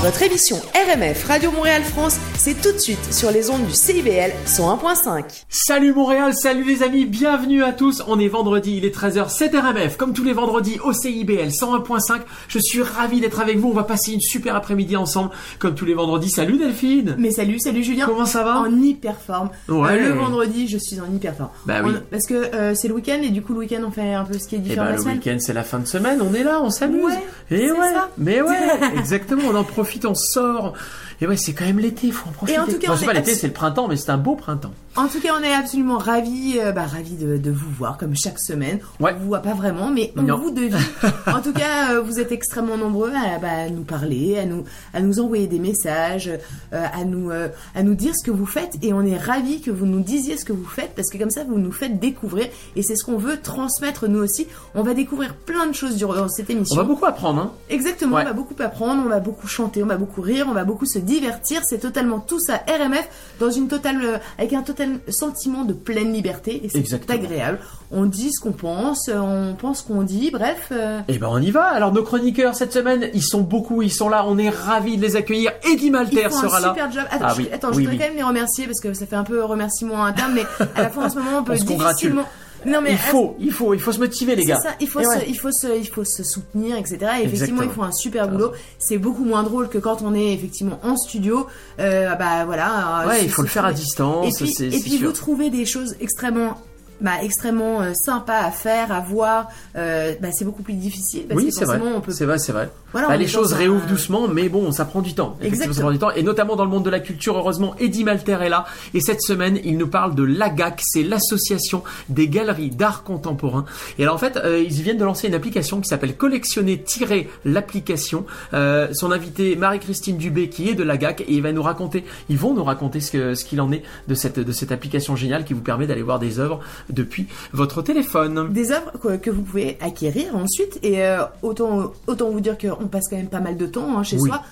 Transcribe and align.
Votre 0.00 0.22
émission 0.22 0.56
RMF 0.74 1.24
Radio 1.26 1.50
Montréal 1.50 1.82
France, 1.82 2.18
c'est 2.36 2.54
tout 2.62 2.70
de 2.70 2.78
suite 2.78 3.12
sur 3.12 3.32
les 3.32 3.50
ondes 3.50 3.66
du 3.66 3.72
CIBL 3.74 4.30
101.5. 4.46 5.24
Salut 5.48 5.92
Montréal, 5.92 6.32
salut 6.36 6.62
les 6.62 6.84
amis, 6.84 7.04
bienvenue 7.04 7.64
à 7.64 7.72
tous. 7.72 8.04
On 8.06 8.20
est 8.20 8.28
vendredi, 8.28 8.76
il 8.76 8.84
est 8.84 8.94
13h, 8.96 9.28
c'est 9.28 9.52
RMF, 9.52 9.96
comme 9.96 10.12
tous 10.12 10.22
les 10.22 10.32
vendredis 10.34 10.78
au 10.84 10.92
CIBL 10.92 11.48
101.5. 11.48 12.20
Je 12.46 12.60
suis 12.60 12.80
ravi 12.80 13.20
d'être 13.20 13.40
avec 13.40 13.58
vous, 13.58 13.70
on 13.70 13.74
va 13.74 13.82
passer 13.82 14.12
une 14.12 14.20
super 14.20 14.54
après-midi 14.54 14.96
ensemble, 14.96 15.30
comme 15.58 15.74
tous 15.74 15.84
les 15.84 15.94
vendredis. 15.94 16.30
Salut 16.30 16.58
Delphine 16.58 17.16
Mais 17.18 17.32
salut, 17.32 17.58
salut 17.58 17.82
Julien 17.82 18.06
Comment 18.06 18.24
ça 18.26 18.44
va? 18.44 18.60
En 18.60 18.72
hyper 18.80 19.16
forme. 19.20 19.50
Ouais. 19.68 19.94
Euh, 20.00 20.10
le 20.10 20.14
vendredi, 20.14 20.68
je 20.68 20.78
suis 20.78 21.00
en 21.00 21.12
hyper 21.12 21.34
forme. 21.34 21.50
Bah 21.66 21.80
oui. 21.84 21.90
On- 21.96 22.02
parce 22.08 22.26
que 22.26 22.34
euh, 22.54 22.72
c'est 22.76 22.86
le 22.86 22.94
week-end 22.94 23.18
et 23.20 23.30
du 23.30 23.42
coup, 23.42 23.52
le 23.52 23.58
week-end, 23.60 23.82
on 23.84 23.90
fait 23.90 24.14
un 24.14 24.24
peu 24.24 24.38
ce 24.38 24.46
qui 24.46 24.54
est 24.54 24.58
Eh 24.58 24.68
différent 24.68 24.84
ben, 24.84 24.90
de 24.90 24.90
la 24.92 24.96
le 24.98 25.02
semaine. 25.02 25.16
week-end, 25.16 25.36
c'est 25.40 25.54
la 25.54 25.64
fin 25.64 25.80
de 25.80 25.86
semaine, 25.88 26.20
on 26.22 26.32
est 26.34 26.44
là, 26.44 26.60
on 26.62 26.70
s'amuse. 26.70 27.02
Ouais, 27.02 27.18
Et 27.50 27.66
c'est 27.66 27.72
ouais, 27.72 27.92
ça. 27.92 28.10
mais 28.16 28.40
ouais, 28.40 28.56
exactement, 28.96 29.42
on 29.50 29.56
en 29.56 29.64
profite, 29.64 29.87
on 30.04 30.14
sort. 30.14 30.78
Et 31.20 31.26
ouais, 31.26 31.36
c'est 31.36 31.52
quand 31.52 31.64
même 31.64 31.80
l'été, 31.80 32.10
faut 32.12 32.28
en 32.28 32.32
profiter. 32.32 32.58
en 32.60 32.66
tout 32.66 32.78
cas, 32.78 32.92
on 32.92 32.96
c'est 32.96 33.02
est 33.02 33.06
pas 33.06 33.12
l'été, 33.12 33.32
abs- 33.32 33.38
c'est 33.40 33.46
le 33.48 33.52
printemps, 33.52 33.88
mais 33.88 33.96
c'est 33.96 34.10
un 34.10 34.18
beau 34.18 34.36
printemps. 34.36 34.70
En 34.96 35.06
tout 35.08 35.20
cas, 35.20 35.30
on 35.38 35.42
est 35.42 35.52
absolument 35.52 35.98
ravis, 35.98 36.58
euh, 36.60 36.72
bah, 36.72 36.86
ravis 36.86 37.14
de, 37.16 37.36
de 37.38 37.50
vous 37.50 37.70
voir 37.70 37.98
comme 37.98 38.16
chaque 38.16 38.38
semaine. 38.40 38.78
Ouais. 39.00 39.12
On 39.16 39.20
vous 39.20 39.26
voit 39.26 39.40
pas 39.42 39.54
vraiment, 39.54 39.90
mais 39.90 40.12
on 40.16 40.22
Non. 40.22 40.38
vous 40.38 40.50
devine. 40.50 40.76
en 41.26 41.40
tout 41.40 41.52
cas, 41.52 41.92
euh, 41.94 42.00
vous 42.00 42.18
êtes 42.20 42.30
extrêmement 42.32 42.76
nombreux 42.76 43.12
à, 43.14 43.38
bah, 43.38 43.48
à 43.66 43.68
nous 43.70 43.82
parler, 43.82 44.38
à 44.38 44.46
nous, 44.46 44.64
à 44.94 45.00
nous 45.00 45.20
envoyer 45.20 45.46
des 45.48 45.58
messages, 45.58 46.30
euh, 46.72 46.84
à 46.92 47.04
nous, 47.04 47.30
euh, 47.30 47.48
à 47.74 47.82
nous 47.82 47.94
dire 47.94 48.12
ce 48.16 48.24
que 48.24 48.30
vous 48.32 48.46
faites. 48.46 48.76
Et 48.82 48.92
on 48.92 49.02
est 49.02 49.16
ravis 49.18 49.60
que 49.60 49.70
vous 49.70 49.86
nous 49.86 50.00
disiez 50.00 50.36
ce 50.36 50.44
que 50.44 50.52
vous 50.52 50.64
faites 50.66 50.94
parce 50.96 51.10
que 51.10 51.18
comme 51.18 51.30
ça, 51.30 51.44
vous 51.44 51.58
nous 51.58 51.72
faites 51.72 51.98
découvrir. 52.00 52.46
Et 52.76 52.82
c'est 52.82 52.96
ce 52.96 53.04
qu'on 53.04 53.18
veut 53.18 53.40
transmettre 53.40 54.08
nous 54.08 54.20
aussi. 54.20 54.46
On 54.74 54.82
va 54.82 54.94
découvrir 54.94 55.34
plein 55.34 55.66
de 55.66 55.72
choses 55.74 55.96
durant 55.96 56.28
cette 56.28 56.48
On 56.50 56.54
émission. 56.54 56.76
va 56.76 56.84
beaucoup 56.84 57.06
apprendre, 57.06 57.40
hein. 57.40 57.52
Exactement, 57.70 58.16
Ouais. 58.16 58.22
on 58.22 58.26
va 58.28 58.32
beaucoup 58.32 58.54
apprendre, 58.60 59.02
on 59.04 59.08
va 59.08 59.20
beaucoup 59.20 59.46
chanter, 59.48 59.82
on 59.82 59.86
va 59.86 59.96
beaucoup 59.96 60.22
rire, 60.22 60.46
on 60.48 60.54
va 60.54 60.64
beaucoup 60.64 60.86
se 60.86 60.98
divertir. 61.08 61.60
C'est 61.64 61.78
totalement 61.78 62.20
tout 62.20 62.38
ça 62.40 62.62
RMF 62.68 63.08
dans 63.40 63.50
une 63.50 63.68
totale, 63.68 63.98
euh, 64.04 64.18
avec 64.38 64.52
un 64.52 64.62
total 64.62 65.00
sentiment 65.08 65.64
de 65.64 65.72
pleine 65.72 66.12
liberté 66.12 66.60
et 66.64 66.68
c'est 66.68 67.10
agréable. 67.10 67.58
On 67.90 68.04
dit 68.04 68.30
ce 68.32 68.40
qu'on 68.40 68.52
pense, 68.52 69.08
euh, 69.08 69.18
on 69.18 69.54
pense 69.54 69.82
qu'on 69.82 70.02
dit, 70.02 70.30
bref. 70.30 70.68
euh, 70.72 71.00
Eh 71.08 71.18
ben 71.18 71.28
on 71.30 71.40
y 71.40 71.50
va. 71.50 71.64
Alors 71.64 71.92
nos 71.92 72.02
chroniqueurs 72.02 72.54
cette 72.54 72.72
semaine, 72.72 73.08
ils 73.14 73.22
sont 73.22 73.40
beaucoup, 73.40 73.82
ils 73.82 73.92
sont 73.92 74.08
là. 74.08 74.24
On 74.28 74.36
est 74.38 74.50
ravis 74.50 74.96
de 74.98 75.02
les 75.02 75.16
accueillir. 75.16 75.52
Eddie 75.72 75.86
ils 75.86 75.92
Malter 75.92 76.28
font 76.30 76.40
sera 76.42 76.58
un 76.58 76.60
là. 76.60 76.68
super 76.68 76.92
job. 76.92 77.04
Attends, 77.10 77.24
Ah 77.28 77.34
je, 77.34 77.40
oui, 77.42 77.48
attends, 77.52 77.68
oui, 77.68 77.74
je 77.74 77.78
voudrais 77.80 77.92
oui. 77.94 77.98
quand 77.98 78.06
même 78.08 78.16
les 78.16 78.22
remercier 78.22 78.66
parce 78.66 78.80
que 78.80 78.92
ça 78.92 79.06
fait 79.06 79.16
un 79.16 79.24
peu 79.24 79.42
remerciement 79.44 80.04
interne, 80.04 80.32
mais 80.34 80.44
à 80.76 80.82
la 80.82 80.90
fin 80.90 81.06
en 81.06 81.10
ce 81.10 81.16
moment 81.18 81.38
on 81.38 81.44
peut 81.44 81.54
difficilement. 81.56 82.24
Non 82.66 82.80
mais 82.80 82.92
Il 82.92 82.98
faut, 82.98 83.36
il 83.40 83.52
faut, 83.52 83.74
il 83.74 83.80
faut 83.80 83.92
se 83.92 83.98
motiver 83.98 84.34
les 84.36 84.44
gars. 84.44 84.58
ça, 84.62 84.70
il 84.80 84.88
faut, 84.88 85.02
se, 85.02 85.08
ouais. 85.08 85.24
il, 85.28 85.38
faut 85.38 85.52
se, 85.52 85.78
il 85.78 85.86
faut 85.88 86.04
se 86.04 86.22
soutenir, 86.24 86.76
etc. 86.76 86.98
Et 87.20 87.24
effectivement, 87.24 87.62
ils 87.62 87.70
font 87.70 87.82
un 87.84 87.92
super 87.92 88.28
boulot. 88.28 88.52
C'est 88.78 88.98
beaucoup 88.98 89.24
moins 89.24 89.42
drôle 89.42 89.68
que 89.68 89.78
quand 89.78 90.02
on 90.02 90.14
est 90.14 90.32
effectivement 90.34 90.80
en 90.82 90.96
studio. 90.96 91.46
Euh, 91.78 92.14
bah 92.16 92.44
voilà. 92.46 93.02
euh, 93.02 93.08
Ouais, 93.08 93.24
il 93.24 93.30
faut 93.30 93.42
le 93.42 93.48
faire 93.48 93.64
à 93.64 93.72
distance. 93.72 94.40
Et 94.40 94.44
puis, 94.44 94.64
et 94.64 94.80
puis 94.80 94.98
vous 94.98 95.12
trouvez 95.12 95.50
des 95.50 95.64
choses 95.66 95.94
extrêmement, 96.00 96.58
bah, 97.00 97.12
extrêmement 97.22 97.82
euh, 97.82 97.92
sympas 97.94 98.38
à 98.40 98.50
faire, 98.50 98.92
à 98.92 99.00
voir. 99.00 99.48
Euh, 99.76 100.14
bah, 100.20 100.28
c'est 100.32 100.44
beaucoup 100.44 100.62
plus 100.62 100.74
difficile 100.74 101.24
parce 101.28 101.40
Oui, 101.40 101.52
c'est 101.52 101.64
vrai. 101.64 101.78
peut. 102.04 102.12
C'est 102.12 102.24
vrai, 102.24 102.38
c'est 102.38 102.52
vrai. 102.52 102.70
Voilà, 102.92 103.08
Bah, 103.08 103.16
les 103.16 103.26
choses 103.26 103.52
un- 103.52 103.56
réouvrent 103.56 103.86
doucement, 103.86 104.28
mais 104.28 104.48
bon, 104.48 104.72
ça 104.72 104.84
prend 104.84 105.02
du 105.02 105.14
temps. 105.14 105.36
Exactement. 105.42 105.74
ça 105.74 105.80
prend 105.82 105.90
du 105.92 105.98
temps. 105.98 106.10
Et 106.12 106.22
notamment 106.22 106.56
dans 106.56 106.64
le 106.64 106.70
monde 106.70 106.84
de 106.84 106.90
la 106.90 107.00
culture, 107.00 107.36
heureusement, 107.36 107.74
Eddie 107.78 108.04
Malter 108.04 108.38
est 108.40 108.48
là. 108.48 108.64
Et 108.94 109.00
cette 109.00 109.22
semaine, 109.22 109.58
il 109.64 109.76
nous 109.76 109.88
parle 109.88 110.14
de 110.14 110.22
l'AGAC, 110.22 110.80
c'est 110.82 111.02
l'association 111.02 111.82
des 112.08 112.28
galeries 112.28 112.70
d'art 112.70 113.02
contemporain. 113.04 113.66
Et 113.98 114.02
alors 114.04 114.14
en 114.14 114.18
fait, 114.18 114.36
euh, 114.38 114.60
ils 114.62 114.82
viennent 114.82 114.98
de 114.98 115.04
lancer 115.04 115.28
une 115.28 115.34
application 115.34 115.80
qui 115.80 115.88
s'appelle 115.88 116.16
Collectionner-l'application. 116.16 118.24
Euh, 118.54 118.88
son 118.92 119.12
invité 119.12 119.56
Marie-Christine 119.56 120.16
Dubé, 120.16 120.48
qui 120.48 120.68
est 120.70 120.74
de 120.74 120.82
l'AGAC, 120.82 121.22
et 121.22 121.32
il 121.34 121.42
va 121.42 121.52
nous 121.52 121.62
raconter, 121.62 122.04
ils 122.28 122.38
vont 122.38 122.54
nous 122.54 122.64
raconter 122.64 123.00
ce 123.00 123.44
qu'il 123.44 123.60
en 123.60 123.70
est 123.72 123.82
de 124.08 124.14
cette 124.14 124.38
de 124.38 124.52
cette 124.52 124.72
application 124.72 125.16
géniale 125.16 125.44
qui 125.44 125.52
vous 125.54 125.60
permet 125.60 125.86
d'aller 125.86 126.02
voir 126.02 126.18
des 126.18 126.38
œuvres 126.38 126.60
depuis 126.90 127.26
votre 127.52 127.82
téléphone. 127.82 128.52
des 128.52 128.72
œuvres 128.72 128.92
que, 129.02 129.16
que 129.16 129.30
vous 129.30 129.42
pouvez 129.42 129.76
acquérir 129.80 130.34
ensuite 130.36 130.78
et 130.82 131.02
euh, 131.04 131.22
autant 131.42 131.92
autant 132.06 132.30
vous 132.30 132.40
dire 132.40 132.56
qu'on 132.58 132.86
passe 132.86 133.04
quand 133.08 133.16
même 133.16 133.28
pas 133.28 133.40
mal 133.40 133.56
de 133.56 133.66
temps 133.66 133.98
hein, 133.98 134.02
chez 134.02 134.16
Oui. 134.18 134.28
soi 134.28 134.42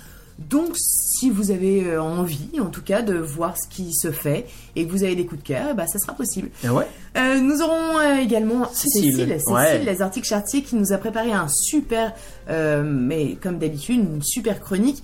donc 0.51 0.73
si 0.77 1.31
vous 1.31 1.51
avez 1.51 1.87
euh, 1.87 2.03
envie 2.03 2.61
en 2.61 2.67
tout 2.67 2.83
cas 2.83 3.01
de 3.01 3.15
voir 3.15 3.55
ce 3.57 3.67
qui 3.75 3.95
se 3.95 4.11
fait 4.11 4.45
et 4.77 4.85
que 4.87 4.91
vous 4.93 5.03
avez 5.03 5.15
des 5.17 5.25
coups 5.25 5.41
de 5.43 5.47
cœur 5.49 5.75
bah 5.75 5.87
ça 5.87 5.99
sera 5.99 6.13
possible 6.13 6.51
Et 6.63 6.69
ouais. 6.69 6.87
Euh, 7.17 7.41
nous 7.41 7.63
aurons 7.63 7.99
euh, 7.99 8.21
également 8.21 8.69
Cécile. 8.71 9.13
Cécile 9.17 9.29
Cécile, 9.39 9.55
Ouais. 9.55 9.79
les 9.83 10.03
articles 10.03 10.27
chartiers 10.29 10.61
qui 10.63 10.77
nous 10.77 10.93
a 10.93 10.99
préparé 10.99 11.33
un 11.33 11.49
super 11.49 12.13
euh, 12.51 12.83
mais 12.87 13.37
comme 13.43 13.59
d'habitude 13.59 13.97
une 13.97 14.23
super 14.23 14.61
chronique 14.61 15.03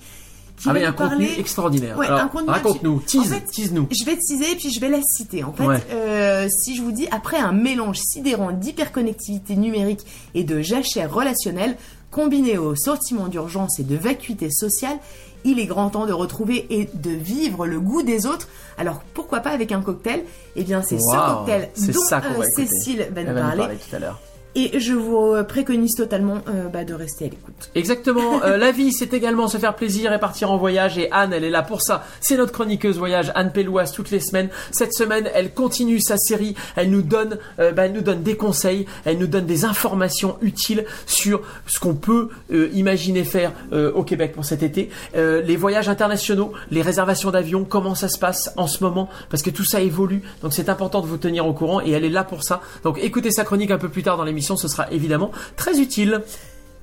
qui 0.63 0.69
Ah 0.69 0.73
va 0.73 0.79
nous 0.79 0.85
un 0.87 0.91
contenu 0.93 1.09
parler 1.27 1.39
extraordinaire. 1.39 1.97
Ouais, 1.97 2.07
contenu 2.31 2.49
raconte-nous, 2.49 2.99
tease, 3.01 3.21
En 3.21 3.23
fait, 3.35 3.41
tease-nous. 3.51 3.87
je 3.91 4.05
vais 4.05 4.17
teaser 4.17 4.51
et 4.51 4.55
puis 4.55 4.71
je 4.71 4.79
vais 4.79 4.89
la 4.89 5.01
citer. 5.03 5.43
En 5.43 5.53
fait, 5.53 5.65
Ouais. 5.65 5.77
euh, 5.91 6.47
si 6.49 6.75
je 6.75 6.81
vous 6.81 6.91
dis 6.91 7.07
après 7.11 7.37
un 7.37 7.51
mélange 7.51 7.99
sidérant 7.99 8.51
d'hyperconnectivité 8.51 9.55
numérique 9.55 10.01
et 10.33 10.43
de 10.43 10.61
jachère 10.61 11.13
relationnelle, 11.13 11.77
combiné 12.11 12.57
au 12.57 12.75
sentiment 12.75 13.27
d'urgence 13.27 13.79
et 13.79 13.83
de 13.83 13.95
vacuité 13.95 14.49
sociale, 14.51 14.97
il 15.45 15.59
est 15.59 15.65
grand 15.65 15.89
temps 15.89 16.05
de 16.05 16.13
retrouver 16.13 16.65
et 16.69 16.89
de 16.93 17.09
vivre 17.11 17.65
le 17.67 17.79
goût 17.79 18.01
des 18.03 18.25
autres. 18.25 18.47
Alors 18.77 19.01
pourquoi 19.13 19.39
pas 19.41 19.49
avec 19.49 19.71
un 19.71 19.81
cocktail? 19.81 20.23
Eh 20.55 20.63
bien, 20.63 20.81
c'est 20.81 20.99
ce 20.99 21.15
cocktail 21.15 21.69
dont 21.75 22.41
euh. 22.41 22.45
Cécile 22.55 23.07
va 23.13 23.21
nous 23.23 23.27
va 23.27 23.33
nous 23.33 23.39
parler. 23.41 23.57
parler 23.61 23.75
tout 23.77 23.95
à 23.95 23.99
l'heure. 23.99 24.19
Et 24.55 24.79
je 24.79 24.93
vous 24.93 25.33
euh, 25.33 25.43
préconise 25.43 25.95
totalement 25.95 26.37
euh, 26.47 26.67
bah, 26.67 26.83
de 26.83 26.93
rester 26.93 27.25
à 27.25 27.29
l'écoute. 27.29 27.71
Exactement. 27.75 28.21
Euh, 28.43 28.57
la 28.57 28.71
vie, 28.71 28.91
c'est 28.91 29.13
également 29.13 29.47
se 29.47 29.57
faire 29.57 29.75
plaisir 29.75 30.11
et 30.11 30.19
partir 30.19 30.51
en 30.51 30.57
voyage. 30.57 30.97
Et 30.97 31.09
Anne, 31.11 31.31
elle 31.31 31.45
est 31.45 31.49
là 31.49 31.61
pour 31.61 31.81
ça. 31.81 32.03
C'est 32.19 32.35
notre 32.35 32.51
chroniqueuse 32.51 32.97
voyage, 32.97 33.31
Anne 33.35 33.51
Pellouas, 33.53 33.93
toutes 33.95 34.11
les 34.11 34.19
semaines. 34.19 34.49
Cette 34.71 34.93
semaine, 34.93 35.29
elle 35.33 35.53
continue 35.53 36.01
sa 36.01 36.17
série. 36.17 36.55
Elle 36.75 36.89
nous 36.89 37.01
donne, 37.01 37.37
euh, 37.59 37.71
bah, 37.71 37.85
elle 37.85 37.93
nous 37.93 38.01
donne 38.01 38.21
des 38.21 38.35
conseils. 38.35 38.85
Elle 39.05 39.17
nous 39.17 39.27
donne 39.27 39.45
des 39.45 39.63
informations 39.63 40.37
utiles 40.41 40.85
sur 41.05 41.41
ce 41.67 41.79
qu'on 41.79 41.95
peut 41.95 42.29
imaginer 42.73 43.23
faire 43.23 43.53
au 43.71 44.03
Québec 44.03 44.33
pour 44.33 44.45
cet 44.45 44.63
été. 44.63 44.89
Les 45.13 45.55
voyages 45.55 45.89
internationaux, 45.89 46.51
les 46.71 46.81
réservations 46.81 47.31
d'avions, 47.31 47.63
comment 47.63 47.95
ça 47.95 48.09
se 48.09 48.19
passe 48.19 48.51
en 48.57 48.67
ce 48.67 48.83
moment, 48.83 49.09
parce 49.29 49.43
que 49.43 49.49
tout 49.49 49.63
ça 49.63 49.81
évolue. 49.81 50.21
Donc 50.41 50.53
c'est 50.53 50.69
important 50.69 51.01
de 51.01 51.07
vous 51.07 51.17
tenir 51.17 51.45
au 51.47 51.53
courant. 51.53 51.81
Et 51.81 51.91
elle 51.91 52.03
est 52.03 52.09
là 52.09 52.23
pour 52.23 52.43
ça. 52.43 52.61
Donc 52.83 52.99
écoutez 53.01 53.31
sa 53.31 53.43
chronique 53.43 53.71
un 53.71 53.77
peu 53.77 53.89
plus 53.89 54.03
tard 54.03 54.17
dans 54.17 54.23
l'émission. 54.23 54.42
Ce 54.43 54.67
sera 54.67 54.91
évidemment 54.91 55.31
très 55.55 55.79
utile. 55.79 56.21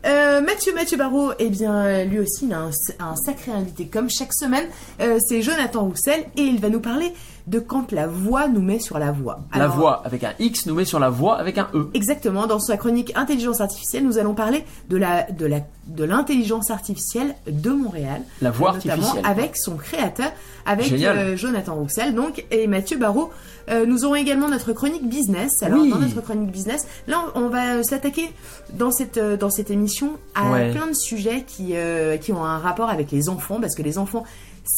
Euh, 0.07 0.41
Mathieu 0.41 0.73
Mathieu 0.75 0.97
Barrault, 0.97 1.33
eh 1.39 1.51
bien 1.51 2.05
lui 2.05 2.21
aussi 2.21 2.47
il 2.47 2.55
a 2.55 2.71
un, 3.01 3.17
sacré 3.17 3.53
invité 3.53 3.87
comme 3.87 4.09
chaque 4.09 4.33
semaine. 4.33 4.67
Euh, 5.01 5.19
c'est 5.27 5.43
Jonathan 5.43 5.85
Roussel 5.85 6.25
et 6.37 6.43
il 6.43 6.59
va 6.59 6.71
nous 6.71 6.81
parler 6.81 7.13
de 7.51 7.59
quand 7.59 7.91
la 7.93 8.07
voix 8.07 8.47
nous 8.49 8.63
met 8.63 8.79
sur 8.79 8.99
la 8.99 9.11
voix. 9.13 9.41
La 9.57 9.67
voix 9.67 10.03
avec 10.05 10.23
un 10.25 10.33
X 10.39 10.67
nous 10.67 10.75
met 10.75 10.85
sur 10.85 11.01
la 11.01 11.11
voix 11.11 11.37
avec 11.37 11.59
un 11.59 11.69
E. 11.75 11.91
Exactement. 11.95 12.47
Dans 12.47 12.61
sa 12.61 12.77
chronique 12.77 13.13
intelligence 13.17 13.61
artificielle, 13.61 14.05
nous 14.05 14.19
allons 14.19 14.35
parler 14.35 14.65
de 14.89 14.97
la 14.97 15.25
de 15.31 15.47
la 15.47 15.61
de 15.89 16.05
l'intelligence 16.05 16.71
artificielle 16.71 17.35
de 17.51 17.71
Montréal. 17.71 18.23
La 18.41 18.51
voix 18.53 18.73
notamment 18.75 18.95
artificielle. 19.03 19.27
avec 19.27 19.57
son 19.57 19.77
créateur, 19.77 20.31
avec 20.65 20.93
euh, 20.93 21.37
Jonathan 21.37 21.75
Roussel 21.75 22.15
donc 22.15 22.45
et 22.53 22.67
Mathieu 22.69 22.97
Barrault. 22.97 23.31
Euh, 23.69 23.85
nous 23.87 24.05
aurons 24.05 24.15
également 24.15 24.49
notre 24.49 24.73
chronique 24.73 25.09
business. 25.09 25.63
Alors 25.63 25.81
Oui. 25.83 25.91
dans 25.91 25.99
notre 25.99 26.21
chronique 26.23 26.51
business, 26.51 26.87
là 27.09 27.19
on 27.35 27.49
va 27.49 27.75
euh, 27.79 27.83
s'attaquer 27.83 28.33
dans 28.75 28.91
cette 28.93 29.19
dans 29.19 29.51
cette 29.51 29.71
émission 29.71 30.13
à 30.37 30.51
Ouais. 30.53 30.71
plein 30.71 30.87
de 30.87 30.95
sujets 30.95 31.45
qui 31.47 31.71
euh, 31.75 32.17
qui 32.17 32.33
ont 32.33 32.45
un 32.45 32.59
rapport 32.59 32.89
avec 32.91 33.11
les 33.11 33.29
enfants 33.29 33.59
parce 33.61 33.75
que 33.75 33.83
les 33.83 33.99
enfants 33.99 34.25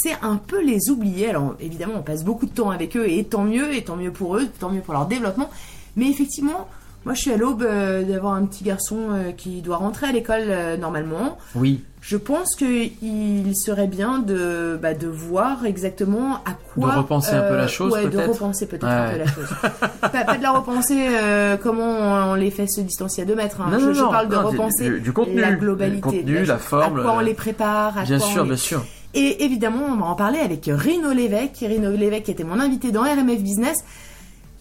c'est 0.01 0.17
un 0.23 0.37
peu 0.37 0.63
les 0.65 0.91
oublier. 0.91 1.29
Alors 1.31 1.55
évidemment, 1.61 1.95
on 1.99 2.03
passe 2.03 2.25
beaucoup 2.25 2.47
de 2.47 2.53
temps 2.53 2.71
avec 2.71 2.97
eux 2.97 3.09
et 3.09 3.25
tant 3.25 3.45
mieux, 3.45 3.75
et 3.75 3.83
tant 3.83 3.97
mieux 3.97 4.13
pour 4.13 4.37
eux, 4.37 4.47
tant 4.59 4.71
mieux 4.71 4.81
pour 4.81 4.95
leur 4.95 5.07
développement. 5.07 5.51
Mais 5.97 6.09
effectivement, 6.09 6.69
moi 7.05 7.15
je 7.15 7.21
suis 7.21 7.33
à 7.33 7.37
l'aube 7.37 7.63
euh, 7.63 8.03
d'avoir 8.03 8.35
un 8.35 8.45
petit 8.47 8.65
garçon 8.65 8.97
euh, 9.11 9.33
qui 9.33 9.61
doit 9.63 9.77
rentrer 9.77 10.07
à 10.07 10.13
l'école 10.13 10.45
euh, 10.49 10.77
normalement. 10.77 11.37
Oui. 11.55 11.85
Je 12.01 12.17
pense 12.17 12.57
qu'il 12.57 13.55
serait 13.57 13.87
bien 13.87 14.19
de, 14.19 14.77
bah, 14.83 14.93
de 14.93 15.07
voir 15.07 15.65
exactement 15.67 16.37
à 16.45 16.55
quoi. 16.75 16.91
De 16.95 16.99
repenser 16.99 17.31
un 17.37 17.43
peu 17.43 17.57
la 17.57 17.69
chose, 17.69 17.93
Ouais, 17.93 18.09
de 18.09 18.19
repenser 18.19 18.67
peut-être 18.67 18.85
un 18.87 19.13
peu 19.13 19.19
la 19.19 19.27
chose. 19.27 19.49
pas, 20.01 20.09
pas 20.09 20.37
de 20.37 20.43
la 20.43 20.51
repenser 20.51 20.99
comment 21.63 22.31
on 22.31 22.35
les 22.35 22.51
fait 22.51 22.67
se 22.67 22.81
distancier 22.81 23.23
à 23.23 23.27
2 23.27 23.37
mètres. 23.37 23.61
hein. 23.61 23.69
Non, 23.71 23.79
je, 23.79 23.87
non, 23.87 23.93
je 23.95 24.01
parle 24.11 24.29
de 24.29 24.35
non, 24.35 24.41
du- 24.41 24.47
repenser 24.59 24.91
du- 24.91 25.01
du 25.01 25.13
contenu. 25.13 25.41
la 25.41 25.53
Du 25.53 25.59
globalité. 25.59 26.01
contenu, 26.01 26.41
de 26.41 26.45
la 26.49 26.59
forme, 26.59 26.99
À 26.99 27.03
quoi 27.03 27.13
on 27.13 27.21
le- 27.21 27.27
les 27.27 27.35
prépare. 27.35 27.97
À 27.97 28.03
Bien 28.03 28.19
quoi 28.19 28.27
on 28.27 28.31
sûr, 28.31 28.43
les- 28.43 28.49
bien 28.49 28.57
sûr. 28.57 28.85
Et 29.15 29.45
évidemment, 29.45 29.85
on 29.89 29.97
va 29.97 30.07
en 30.07 30.15
parler 30.15 30.39
avec 30.39 30.69
Rino 30.73 31.13
Lévesque. 31.13 31.59
Rino 31.61 31.91
Lévesque 31.93 32.29
était 32.29 32.45
mon 32.45 32.59
invité 32.61 32.93
dans 32.93 33.03
RMF 33.03 33.41
Business. 33.43 33.85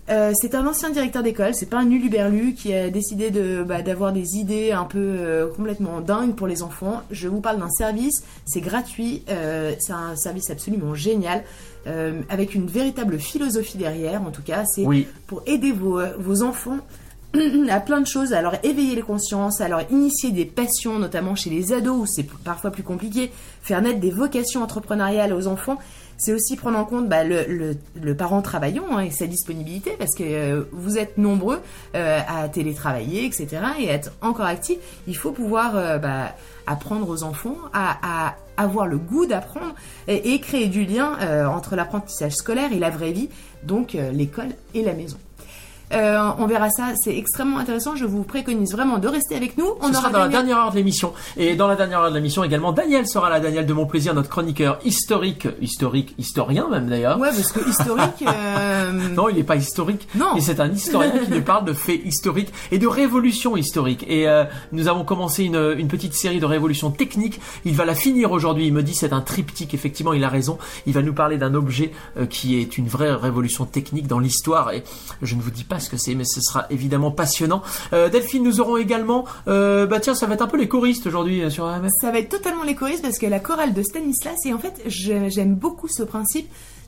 Euh, 0.10 0.32
c'est 0.36 0.56
un 0.56 0.66
ancien 0.66 0.90
directeur 0.90 1.24
d'école, 1.24 1.54
c'est 1.54 1.70
pas 1.70 1.78
un 1.78 1.90
uluberlu 1.90 2.54
qui 2.54 2.74
a 2.74 2.90
décidé 2.90 3.30
de 3.32 3.64
bah, 3.64 3.82
d'avoir 3.82 4.12
des 4.12 4.36
idées 4.36 4.72
un 4.72 4.84
peu 4.84 5.00
euh, 5.00 5.48
complètement 5.56 6.02
dingues 6.02 6.36
pour 6.36 6.48
les 6.48 6.64
enfants. 6.64 7.02
Je 7.12 7.30
vous 7.30 7.40
parle 7.40 7.60
d'un 7.60 7.70
service, 7.70 8.24
c'est 8.46 8.60
gratuit, 8.62 9.24
euh, 9.30 9.74
c'est 9.80 9.94
un 9.94 10.16
service 10.18 10.50
absolument 10.50 10.96
génial, 10.96 11.44
avec 12.30 12.54
une 12.54 12.68
véritable 12.68 13.18
philosophie 13.20 13.78
derrière. 13.78 14.22
En 14.22 14.32
tout 14.32 14.44
cas, 14.44 14.66
c'est 14.66 14.86
Oui. 14.86 15.08
pour 15.28 15.42
aider 15.48 15.72
vos, 15.72 16.00
vos 16.20 16.44
enfants 16.44 16.78
à 17.70 17.80
plein 17.80 18.02
de 18.02 18.08
choses, 18.08 18.32
leur 18.32 18.64
éveiller 18.66 18.96
les 18.96 19.02
consciences, 19.02 19.60
leur 19.60 19.90
initier 19.92 20.32
des 20.32 20.46
passions, 20.46 21.00
notamment 21.00 21.36
chez 21.36 21.50
les 21.50 21.72
ados 21.74 21.98
où 22.02 22.06
c'est 22.06 22.28
parfois 22.44 22.72
plus 22.72 22.84
compliqué, 22.84 23.32
faire 23.62 23.82
naître 23.82 24.00
des 24.00 24.12
vocations 24.12 24.62
entrepreneuriales 24.62 25.34
aux 25.34 25.48
enfants. 25.48 25.78
C'est 26.18 26.34
aussi 26.34 26.56
prendre 26.56 26.78
en 26.78 26.86
compte 26.86 27.10
bah, 27.10 27.24
le, 27.24 27.46
le, 27.48 27.76
le 28.00 28.16
parent 28.16 28.44
travaillant 28.44 28.86
hein, 28.92 29.00
et 29.00 29.10
sa 29.10 29.26
disponibilité 29.26 29.96
parce 29.98 30.14
que 30.14 30.24
euh, 30.24 30.64
vous 30.72 31.00
êtes 31.00 31.18
nombreux 31.18 31.62
euh, 31.96 32.20
à 32.28 32.48
télétravailler, 32.48 33.26
etc. 33.26 33.48
et 33.80 33.88
être 33.88 34.12
encore 34.22 34.46
actif. 34.46 34.78
Il 35.08 35.18
faut 35.18 35.32
pouvoir 35.32 35.76
euh, 35.76 35.98
bah, 35.98 36.36
apprendre 36.68 37.10
aux 37.10 37.24
enfants 37.24 37.58
à, 37.74 38.28
à 38.28 38.36
avoir 38.58 38.88
le 38.88 38.98
goût 38.98 39.26
d'apprendre 39.26 39.74
et, 40.08 40.34
et 40.34 40.40
créer 40.40 40.68
du 40.68 40.86
lien 40.86 41.18
euh, 41.22 41.46
entre 41.46 41.76
l'apprentissage 41.76 42.34
scolaire 42.34 42.72
et 42.72 42.80
la 42.80 42.90
vraie 42.90 43.12
vie, 43.12 43.30
donc 43.64 43.96
euh, 43.96 44.12
l'école 44.12 44.50
et 44.74 44.84
la 44.84 44.94
maison. 44.94 45.18
Euh, 45.94 46.30
on 46.38 46.48
verra 46.48 46.70
ça, 46.70 46.94
c'est 47.02 47.16
extrêmement 47.18 47.58
intéressant. 47.58 47.96
Je 47.96 48.06
vous 48.06 48.24
préconise 48.24 48.72
vraiment 48.72 48.98
de 48.98 49.08
rester 49.08 49.36
avec 49.36 49.58
nous. 49.58 49.68
On 49.82 49.88
Ce 49.88 49.94
sera 49.94 50.10
dans 50.10 50.20
la 50.20 50.28
dernière 50.28 50.58
heure 50.58 50.72
de 50.72 50.78
l'émission. 50.78 51.14
Et 51.38 51.56
dans 51.56 51.68
la 51.68 51.76
dernière 51.76 52.00
heure 52.00 52.10
de 52.12 52.16
l'émission 52.16 52.44
également, 52.44 52.72
Daniel 52.72 53.08
sera 53.08 53.30
là. 53.30 53.40
Daniel 53.40 53.66
de 53.66 53.74
mon 53.74 53.86
plaisir, 53.86 54.14
notre 54.14 54.30
chroniqueur 54.30 54.80
historique, 54.86 55.48
historique, 55.62 56.14
historien 56.18 56.68
même 56.70 56.88
d'ailleurs. 56.88 57.20
Ouais, 57.20 57.30
parce 57.30 57.52
que 57.52 57.68
historique. 57.68 58.24
euh, 58.28 58.92
Non, 59.16 59.30
il 59.30 59.36
n'est 59.36 59.44
pas 59.44 59.56
historique. 59.56 60.08
Non. 60.16 60.36
Et 60.38 60.42
c'est 60.42 60.60
un 60.60 60.72
historien 60.72 61.12
qui 61.12 61.32
nous 61.32 61.42
parle 61.44 61.66
de 61.66 61.74
faits 61.74 62.00
historiques 62.06 62.54
et 62.72 62.78
de 62.80 62.88
révolutions 62.88 63.58
historiques. 63.58 64.06
Et 64.08 64.28
euh, 64.30 64.46
nous 64.72 64.88
avons 64.88 65.04
commencé 65.04 65.44
une, 65.44 65.76
une 65.78 65.88
petite 65.88 66.14
série 66.14 66.40
de 66.40 66.46
révolutions 66.46 66.92
techniques. 66.92 67.40
Il 67.66 67.76
va 67.76 67.86
la 67.86 67.96
finir 67.96 68.32
aujourd'hui. 68.32 68.68
Il 68.68 68.74
me 68.74 68.84
dit 68.84 68.94
c'est 68.94 69.14
un 69.14 69.22
triptyque. 69.22 69.74
Effectivement, 69.74 70.14
il 70.14 70.24
a 70.24 70.30
raison. 70.30 70.58
Il 70.86 70.94
va 70.94 71.02
nous 71.02 71.14
parler 71.14 71.38
d'un 71.38 71.54
objet 71.54 71.92
euh, 72.18 72.26
qui 72.26 72.60
est 72.60 72.78
une 72.78 72.88
vraie 72.88 73.14
révolution 73.14 73.66
technique 73.66 74.08
dans 74.08 74.20
l'histoire. 74.20 74.72
Et 74.72 74.84
je 75.22 75.36
ne 75.36 75.42
vous 75.42 75.52
dis 75.52 75.64
pas 75.64 75.80
ce 75.82 75.90
que 75.90 75.98
c'est, 75.98 76.16
mais 76.16 76.24
ce 76.26 76.40
sera 76.42 76.66
évidemment 76.70 77.12
passionnant. 77.12 77.62
Euh, 77.94 78.08
Delphine, 78.10 78.44
nous 78.44 78.62
aurons 78.62 78.78
également... 78.78 79.26
Euh, 79.48 79.86
bah 79.86 80.00
tiens, 80.00 80.16
ça 80.16 80.26
va 80.28 80.36
être 80.36 80.42
un 80.42 80.48
peu 80.48 80.58
les 80.58 80.68
choristes 80.68 81.06
aujourd'hui 81.08 81.42
euh, 81.42 81.50
sur 81.50 81.66
AMF. 81.66 81.92
Ça 82.00 82.12
va 82.12 82.20
être 82.20 82.30
totalement 82.30 82.64
les 82.64 82.76
choristes 82.76 83.02
parce 83.02 83.18
que 83.18 83.26
la 83.26 83.40
chorale 83.40 83.74
de 83.74 83.82
Stanislas, 83.84 84.36
et 84.46 84.54
en 84.54 84.60
fait, 84.60 84.82
j'aime 84.86 85.56
beaucoup 85.56 85.88
ce 85.88 86.04
principe. 86.04 86.48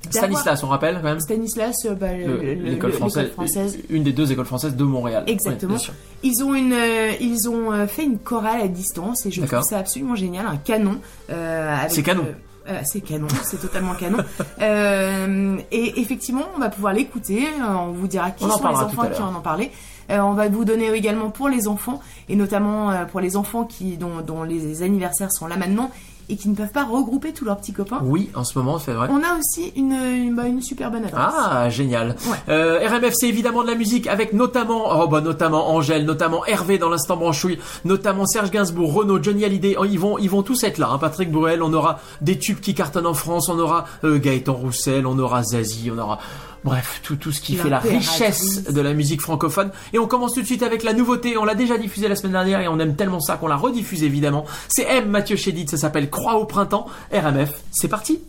Stanislas, 0.09 0.61
on 0.63 0.67
rappelle 0.67 0.95
quand 0.95 1.03
même 1.03 1.19
Stanislas, 1.21 1.75
bah, 1.99 2.11
le- 2.13 2.25
Le- 2.37 2.53
le- 2.55 2.63
l'école 2.71 2.91
le- 2.91 2.97
française, 2.97 3.31
française. 3.31 3.77
une 3.89 4.03
des 4.03 4.11
deux 4.11 4.31
écoles 4.33 4.45
françaises 4.45 4.75
de 4.75 4.83
Montréal. 4.83 5.23
Exactement. 5.27 5.75
Oui. 5.75 5.89
Ils 6.23 6.43
ont 6.43 6.53
une, 6.53 6.73
euh, 6.73 7.11
ils 7.21 7.49
ont 7.49 7.87
fait 7.87 8.03
une 8.03 8.19
chorale 8.19 8.59
à 8.61 8.67
distance 8.67 9.25
et 9.25 9.31
je 9.31 9.41
trouve 9.41 9.61
ça 9.61 9.77
absolument 9.79 10.15
génial, 10.15 10.45
un 10.45 10.57
canon. 10.57 10.97
euh, 11.29 11.73
C'est 11.87 12.03
canon. 12.03 12.23
euh, 12.27 12.33
euh, 12.69 12.79
c'est 12.83 13.01
canon, 13.01 13.27
c'est 13.43 13.59
totalement 13.59 13.93
canon. 13.93 14.19
Euh, 14.61 15.57
et 15.71 15.99
effectivement, 15.99 16.45
on 16.55 16.59
va 16.59 16.69
pouvoir 16.69 16.93
l'écouter. 16.93 17.45
euh, 17.47 17.73
On 17.75 17.91
vous 17.91 18.07
dira 18.07 18.31
qui 18.31 18.43
On 18.45 18.49
en 18.49 18.57
sont 18.57 18.67
les 18.67 18.75
enfants 18.75 19.07
qui 19.13 19.21
en 19.21 19.35
ont 19.35 19.41
parlé. 19.41 19.71
Euh, 20.09 20.19
on 20.19 20.33
va 20.33 20.49
vous 20.49 20.65
donner 20.65 20.91
également 20.91 21.29
pour 21.29 21.47
les 21.49 21.67
enfants 21.67 22.01
et 22.27 22.35
notamment 22.35 22.91
euh, 22.91 23.05
pour 23.05 23.21
les 23.21 23.37
enfants 23.37 23.63
qui 23.63 23.95
dont, 23.97 24.21
dont 24.25 24.43
les 24.43 24.83
anniversaires 24.83 25.31
sont 25.31 25.47
là 25.47 25.55
maintenant 25.55 25.91
et 26.29 26.35
qui 26.35 26.49
ne 26.49 26.55
peuvent 26.55 26.71
pas 26.71 26.85
regrouper 26.85 27.33
tous 27.33 27.45
leurs 27.45 27.57
petits 27.57 27.73
copains. 27.73 27.99
Oui, 28.03 28.29
en 28.35 28.43
ce 28.43 28.57
moment, 28.57 28.79
c'est 28.79 28.93
vrai. 28.93 29.07
On 29.11 29.17
a 29.23 29.37
aussi 29.37 29.71
une, 29.75 29.93
une, 29.93 30.35
bah, 30.35 30.47
une 30.47 30.61
super 30.61 30.91
bonne 30.91 31.05
adresse. 31.05 31.33
Ah, 31.35 31.69
génial. 31.69 32.15
Ouais. 32.27 32.37
Euh, 32.49 32.87
RMF, 32.87 33.13
c'est 33.13 33.27
évidemment 33.27 33.63
de 33.63 33.67
la 33.67 33.75
musique 33.75 34.07
avec 34.07 34.33
notamment, 34.33 35.01
oh 35.01 35.07
bah 35.07 35.21
notamment 35.21 35.69
Angèle, 35.71 36.05
notamment 36.05 36.45
Hervé 36.45 36.77
dans 36.77 36.89
l'instant 36.89 37.17
branchouille, 37.17 37.59
notamment 37.85 38.25
Serge 38.25 38.51
Gainsbourg, 38.51 38.93
Renaud, 38.93 39.21
Johnny 39.21 39.45
Hallyday. 39.45 39.75
Oh, 39.77 39.85
ils 39.85 39.99
vont, 39.99 40.17
ils 40.17 40.29
vont 40.29 40.43
tous 40.43 40.63
être 40.63 40.77
là. 40.77 40.89
Hein. 40.91 40.97
Patrick 40.97 41.31
Bruel, 41.31 41.61
on 41.61 41.73
aura 41.73 41.99
des 42.21 42.37
tubes 42.37 42.59
qui 42.59 42.73
cartonnent 42.73 43.07
en 43.07 43.13
France, 43.13 43.49
on 43.49 43.59
aura 43.59 43.85
euh, 44.03 44.19
Gaëtan 44.19 44.53
Roussel, 44.53 45.05
on 45.05 45.17
aura 45.19 45.43
Zazie, 45.43 45.91
on 45.91 45.97
aura. 45.97 46.19
Bref, 46.63 47.01
tout, 47.03 47.15
tout 47.15 47.31
ce 47.31 47.41
qui 47.41 47.55
fait 47.55 47.69
la 47.69 47.79
richesse 47.79 48.63
de 48.63 48.81
la 48.81 48.93
musique 48.93 49.21
francophone. 49.21 49.71
Et 49.91 49.99
on 49.99 50.07
commence 50.07 50.33
tout 50.33 50.41
de 50.41 50.45
suite 50.45 50.63
avec 50.63 50.83
la 50.83 50.93
nouveauté. 50.93 51.37
On 51.37 51.45
l'a 51.45 51.55
déjà 51.55 51.77
diffusée 51.77 52.07
la 52.07 52.15
semaine 52.15 52.33
dernière 52.33 52.61
et 52.61 52.67
on 52.67 52.79
aime 52.79 52.95
tellement 52.95 53.19
ça 53.19 53.35
qu'on 53.35 53.47
la 53.47 53.57
rediffuse 53.57 54.03
évidemment. 54.03 54.45
C'est 54.69 54.83
M. 54.83 55.09
Mathieu 55.09 55.35
Chédid, 55.35 55.69
ça 55.69 55.77
s'appelle 55.77 56.09
Croix 56.09 56.35
au 56.35 56.45
printemps. 56.45 56.87
RMF, 57.11 57.51
c'est 57.71 57.89
parti. 57.89 58.19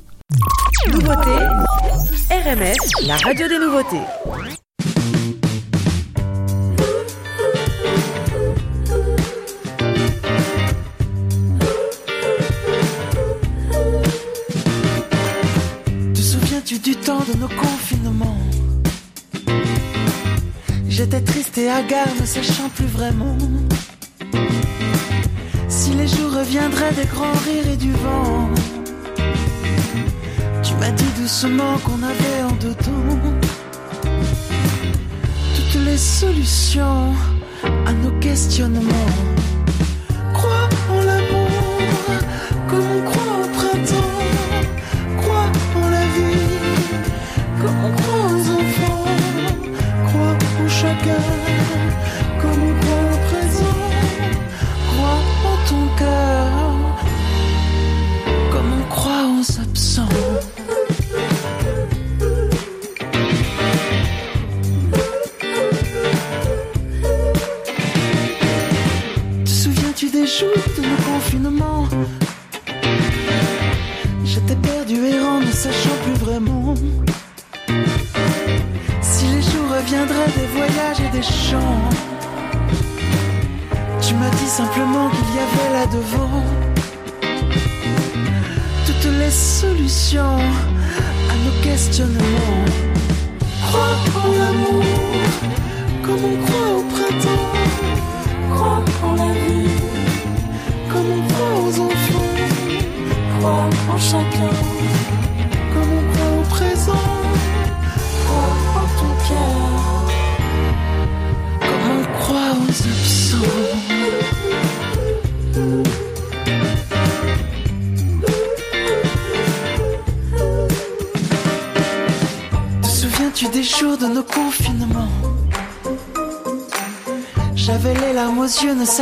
Nouveauté, 0.90 1.30
RMF, 2.30 2.76
la 3.06 3.16
radio 3.18 3.48
des 3.48 3.58
nouveautés. 3.58 4.63
De 17.04 17.38
nos 17.38 17.48
confinements 17.48 18.38
J'étais 20.88 21.20
triste 21.20 21.58
et 21.58 21.68
hagard, 21.68 22.08
ne 22.18 22.24
sachant 22.24 22.70
plus 22.70 22.86
vraiment 22.86 23.36
si 25.68 25.90
les 25.90 26.06
jours 26.06 26.32
reviendraient 26.32 26.94
des 26.94 27.04
grands 27.04 27.38
rires 27.44 27.68
et 27.72 27.76
du 27.76 27.92
vent. 27.92 28.48
Tu 30.62 30.72
m'as 30.80 30.92
dit 30.92 31.12
doucement 31.20 31.76
qu'on 31.84 32.02
avait 32.02 32.42
en 32.42 32.52
dedans 32.52 33.20
toutes 35.56 35.82
les 35.84 35.98
solutions 35.98 37.12
à 37.86 37.92
nos 37.92 38.18
questionnements. 38.20 39.14
Crois 40.32 40.68
en 40.90 41.02
l'amour 41.02 41.50
comme 42.68 42.86
on 42.96 43.13
des 81.14 81.22
chants. 81.22 81.80
Tu 84.00 84.14
m'as 84.14 84.30
dit 84.30 84.50
simplement 84.60 85.08
qu'il 85.14 85.30
y 85.38 85.40
avait 85.46 85.70
là 85.76 85.86
devant 85.86 86.42
toutes 88.86 89.12
les 89.20 89.30
solutions 89.30 90.38
à 91.30 91.34
nos 91.44 91.56
questionnements. 91.62 92.64
Crois 93.66 93.96
en 94.22 94.28
l'amour 94.38 94.84
comme 96.04 96.22
on 96.30 96.36
croit 96.44 96.72
au 96.78 96.84
printemps. 96.94 97.46
Crois 98.52 98.84
en 99.08 99.14
la 99.14 99.32
vie 99.32 99.73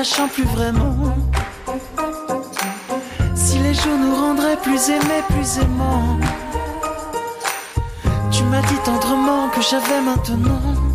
sachant 0.04 0.26
plus 0.26 0.42
vraiment 0.42 0.96
si 3.36 3.58
les 3.60 3.72
jours 3.72 3.96
nous 3.96 4.16
rendraient 4.16 4.56
plus 4.56 4.90
aimés, 4.90 5.22
plus 5.28 5.58
aimants. 5.58 6.18
Tu 8.32 8.42
m'as 8.44 8.62
dit 8.62 8.80
tendrement 8.84 9.48
que 9.50 9.62
j'avais 9.62 10.00
maintenant 10.00 10.91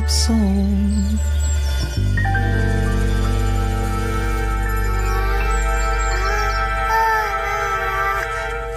déception. 0.00 0.38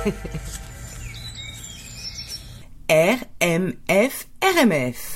RMF 2.89 4.27
RMF. 4.41 5.14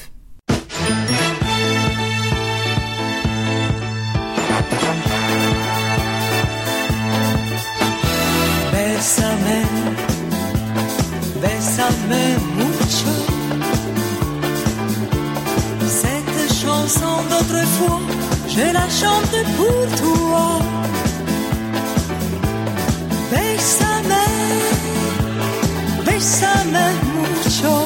Je 18.60 18.74
la 18.74 18.88
chante 19.01 19.38
pour 19.58 19.82
toi. 20.01 20.46
Bésame, 23.32 24.24
bésame 26.06 26.84
mucho. 27.16 27.78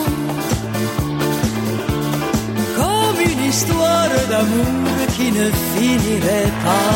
Comme 2.77 3.19
une 3.31 3.43
histoire 3.51 4.15
d'amour 4.31 4.97
qui 5.15 5.27
ne 5.39 5.47
finirait 5.71 6.53
pas. 6.65 6.93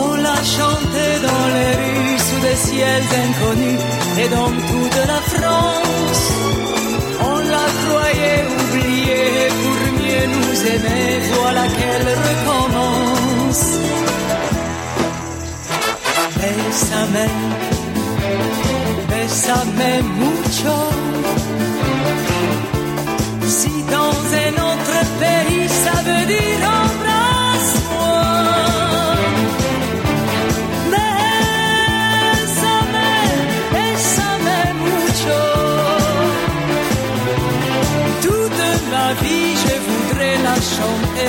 On 0.00 0.08
l'a 0.24 0.40
chanté 0.58 1.04
dans 1.28 1.46
les 1.56 1.72
rues 1.80 2.20
sous 2.26 2.40
des 2.46 2.58
ciels 2.66 3.10
inconnus 3.24 3.80
et 4.22 4.28
dans 4.36 4.52
toute 4.70 4.98
la 5.12 5.20
France. 5.34 6.24
On 7.30 7.38
la 7.54 7.66
croyait 7.82 8.44
oubliée 8.58 9.71
nous 10.26 10.66
aimer, 10.66 11.20
voilà 11.34 11.62
qu'elle 11.76 12.08
recommence. 12.26 13.64
Bésame, 16.36 17.28
bésame 19.08 19.88
mucho. 20.20 20.78
Si 23.46 23.72
dans 23.90 24.18
un 24.44 24.54
autre 24.70 24.98
pays 25.20 25.68
ça 25.68 26.01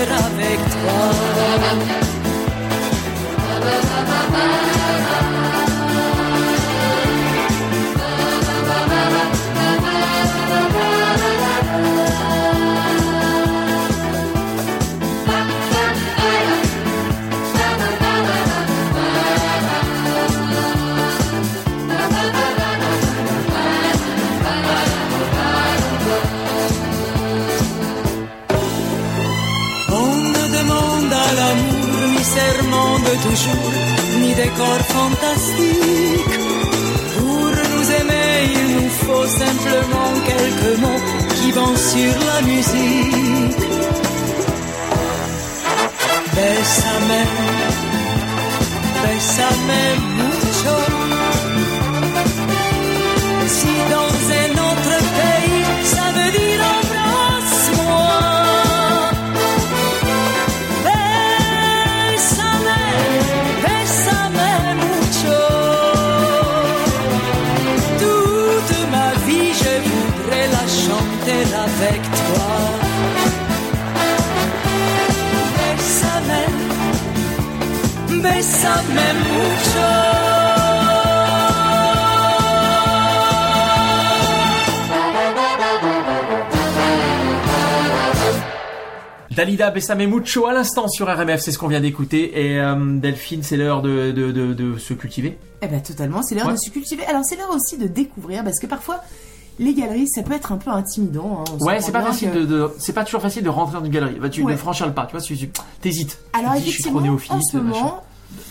avec 0.01 0.59
toi. 0.71 2.02
Dalida 89.87 89.95
Bessame 90.05 90.09
Mucho 90.15 90.45
à 90.47 90.53
l'instant 90.53 90.87
sur 90.87 91.07
RMF, 91.07 91.41
c'est 91.41 91.51
ce 91.51 91.57
qu'on 91.57 91.67
vient 91.67 91.81
d'écouter. 91.81 92.39
Et 92.51 92.59
euh, 92.59 92.75
Delphine, 92.99 93.43
c'est 93.43 93.57
l'heure 93.57 93.81
de, 93.81 94.11
de, 94.11 94.31
de, 94.31 94.53
de 94.53 94.77
se 94.77 94.93
cultiver. 94.93 95.37
Eh 95.61 95.67
ben 95.67 95.81
totalement, 95.81 96.21
c'est 96.23 96.35
l'heure 96.35 96.47
Ouais. 96.47 96.53
de 96.53 96.57
se 96.57 96.69
cultiver. 96.69 97.05
Alors 97.05 97.23
c'est 97.25 97.35
l'heure 97.35 97.51
aussi 97.53 97.77
de 97.77 97.87
découvrir, 97.87 98.43
parce 98.43 98.59
que 98.59 98.67
parfois 98.67 99.01
les 99.59 99.73
galeries, 99.73 100.07
ça 100.07 100.23
peut 100.23 100.33
être 100.33 100.51
un 100.51 100.57
peu 100.57 100.71
intimidant. 100.71 101.43
hein, 101.47 101.57
Ouais, 101.61 101.79
c'est 101.79 101.91
pas 101.91 101.99
bien 102.01 102.07
facile 102.11 102.31
que- 102.31 102.37
de, 102.39 102.45
de- 102.45 102.71
c'est 102.79 102.93
pas 102.93 103.03
toujours 103.03 103.21
facile 103.21 103.43
de 103.43 103.49
rentrer 103.49 103.77
dans 103.77 103.85
une 103.85 103.91
galerie. 103.91 104.15
Bah, 104.19 104.29
tu 104.29 104.41
Ouais. 104.41 104.53
de 104.53 104.57
franchir 104.57 104.87
le 104.87 104.93
pas, 104.93 105.05
tu 105.05 105.11
vois, 105.11 105.21
tu 105.21 105.37
tu- 105.37 105.49
t'hésites. 105.81 106.17
Alors 106.33 106.53
tu 106.53 106.59
te 106.59 106.63
dis, 106.65 106.71
je 106.71 106.81
suis 106.81 106.83
trop 106.91 106.99
effectivement, 106.99 107.37
en 107.37 107.41
ce 107.41 107.57
machin. 107.57 107.79
moment, 107.81 108.03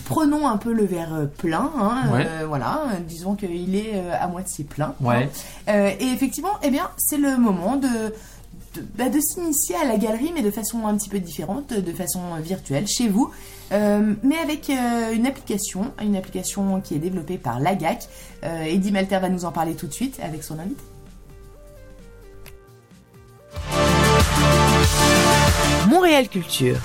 prenons 0.05 0.47
un 0.49 0.57
peu 0.59 0.73
le 0.73 0.85
verre 0.85 1.13
euh, 1.15 1.27
plein. 1.27 1.71
hein, 1.79 2.03
Ouais. 2.13 2.27
euh, 2.29 2.45
voilà, 2.47 2.83
disons 3.09 3.35
qu'il 3.35 3.75
est 3.75 4.01
à 4.13 4.29
moitié 4.29 4.65
plein. 4.65 4.95
Ouais. 5.01 5.29
Euh, 5.69 5.91
et 5.99 6.07
effectivement, 6.13 6.53
eh 6.63 6.71
bien, 6.71 6.89
c'est 6.99 7.19
le 7.19 7.37
moment 7.37 7.77
de 7.77 7.89
de, 8.75 8.83
bah, 8.97 9.09
de 9.09 9.21
s'initier 9.21 9.77
à 9.77 9.85
la 9.85 9.97
galerie, 9.97 10.33
mais 10.35 10.43
de 10.43 10.51
façon 10.51 10.87
un 10.87 10.97
petit 10.97 11.09
peu 11.09 11.19
différente, 11.19 11.73
de 11.73 11.93
façon 11.93 12.21
virtuelle, 12.41 12.87
chez 12.87 13.09
vous, 13.09 13.31
euh, 13.73 14.15
mais 14.23 14.39
avec 14.39 14.71
euh, 14.71 15.13
une 15.13 15.27
application, 15.27 15.93
une 16.03 16.17
application 16.17 16.81
qui 16.81 16.95
est 16.95 16.99
développée 16.99 17.39
par 17.39 17.61
l'AGAC. 17.61 18.09
Euh, 18.45 18.65
Eddie 18.65 18.93
Malter 18.93 19.19
va 19.19 19.29
nous 19.29 19.45
en 19.45 19.53
parler 19.53 19.75
tout 19.75 19.87
de 19.87 19.93
suite 19.93 20.19
avec 20.23 20.43
son 20.43 20.59
invité. 20.59 20.83
Montréal 25.89 26.29
Culture. 26.29 26.79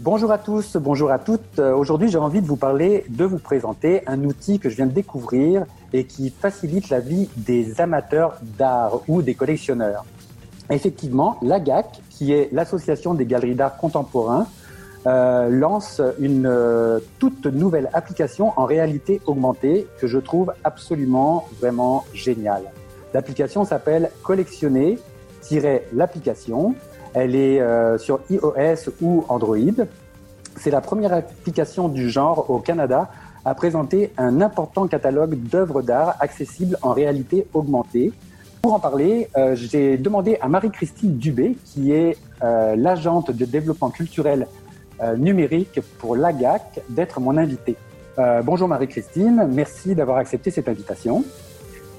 Bonjour 0.00 0.30
à 0.30 0.38
tous, 0.38 0.76
bonjour 0.76 1.10
à 1.10 1.18
toutes. 1.18 1.58
Euh, 1.58 1.74
Aujourd'hui, 1.74 2.08
j'ai 2.08 2.18
envie 2.18 2.40
de 2.40 2.46
vous 2.46 2.56
parler, 2.56 3.04
de 3.08 3.24
vous 3.24 3.38
présenter 3.38 4.02
un 4.06 4.22
outil 4.22 4.60
que 4.60 4.70
je 4.70 4.76
viens 4.76 4.86
de 4.86 4.92
découvrir 4.92 5.66
et 5.92 6.04
qui 6.04 6.30
facilite 6.30 6.88
la 6.88 7.00
vie 7.00 7.28
des 7.36 7.80
amateurs 7.80 8.38
d'art 8.42 9.00
ou 9.08 9.22
des 9.22 9.34
collectionneurs. 9.34 10.04
Effectivement, 10.70 11.38
l'AGAC, 11.42 12.00
qui 12.10 12.32
est 12.32 12.48
l'association 12.52 13.14
des 13.14 13.26
galeries 13.26 13.54
d'art 13.54 13.76
contemporain, 13.76 14.46
euh, 15.06 15.48
lance 15.48 16.02
une 16.18 16.46
euh, 16.46 16.98
toute 17.18 17.46
nouvelle 17.46 17.88
application 17.94 18.52
en 18.56 18.64
réalité 18.64 19.20
augmentée 19.26 19.86
que 20.00 20.08
je 20.08 20.18
trouve 20.18 20.52
absolument 20.64 21.46
vraiment 21.60 22.04
géniale. 22.12 22.64
L'application 23.14 23.64
s'appelle 23.64 24.10
Collectionner-l'application. 24.22 26.74
Elle 27.14 27.34
est 27.36 27.60
euh, 27.60 27.96
sur 27.96 28.20
iOS 28.28 28.90
ou 29.00 29.24
Android. 29.28 29.56
C'est 30.56 30.70
la 30.70 30.82
première 30.82 31.14
application 31.14 31.88
du 31.88 32.10
genre 32.10 32.50
au 32.50 32.58
Canada 32.58 33.08
à 33.44 33.54
présenter 33.54 34.12
un 34.18 34.40
important 34.40 34.88
catalogue 34.88 35.36
d'œuvres 35.36 35.80
d'art 35.80 36.16
accessibles 36.20 36.76
en 36.82 36.92
réalité 36.92 37.46
augmentée. 37.54 38.12
Pour 38.68 38.74
en 38.74 38.80
parler, 38.80 39.28
euh, 39.38 39.56
j'ai 39.56 39.96
demandé 39.96 40.36
à 40.42 40.48
Marie-Christine 40.50 41.16
Dubé, 41.16 41.56
qui 41.64 41.90
est 41.90 42.18
euh, 42.42 42.76
l'agente 42.76 43.30
de 43.30 43.46
développement 43.46 43.88
culturel 43.88 44.46
euh, 45.00 45.16
numérique 45.16 45.80
pour 45.98 46.16
l'AGAC, 46.16 46.82
d'être 46.90 47.18
mon 47.18 47.38
invitée. 47.38 47.76
Bonjour 48.44 48.68
Marie-Christine, 48.68 49.48
merci 49.50 49.94
d'avoir 49.94 50.18
accepté 50.18 50.50
cette 50.50 50.68
invitation. 50.68 51.24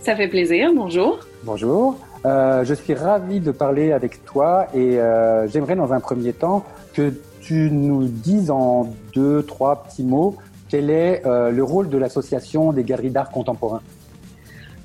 Ça 0.03 0.15
fait 0.15 0.27
plaisir, 0.27 0.69
bonjour. 0.75 1.21
Bonjour, 1.43 1.97
je 2.23 2.73
suis 2.75 2.93
ravi 2.93 3.39
de 3.39 3.49
parler 3.49 3.91
avec 3.91 4.23
toi 4.25 4.67
et 4.75 4.99
j'aimerais 5.47 5.75
dans 5.75 5.91
un 5.91 5.99
premier 5.99 6.33
temps 6.33 6.65
que 6.93 7.13
tu 7.41 7.71
nous 7.71 8.03
dises 8.03 8.51
en 8.51 8.93
deux, 9.15 9.41
trois 9.41 9.85
petits 9.85 10.03
mots 10.03 10.35
quel 10.67 10.91
est 10.91 11.23
le 11.25 11.63
rôle 11.63 11.89
de 11.89 11.97
l'association 11.97 12.73
des 12.73 12.83
galeries 12.83 13.09
d'art 13.09 13.31
contemporain. 13.31 13.81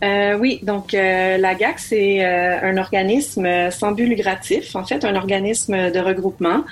Euh, 0.02 0.36
oui, 0.38 0.60
donc 0.62 0.92
euh, 0.92 1.38
la 1.38 1.54
GAC, 1.54 1.78
c'est 1.78 2.24
euh, 2.24 2.58
un 2.62 2.76
organisme 2.76 3.70
sans 3.70 3.92
but 3.92 4.06
lucratif, 4.06 4.74
en 4.76 4.84
fait, 4.84 5.04
un 5.04 5.14
organisme 5.14 5.90
de 5.90 5.98
regroupement 5.98 6.64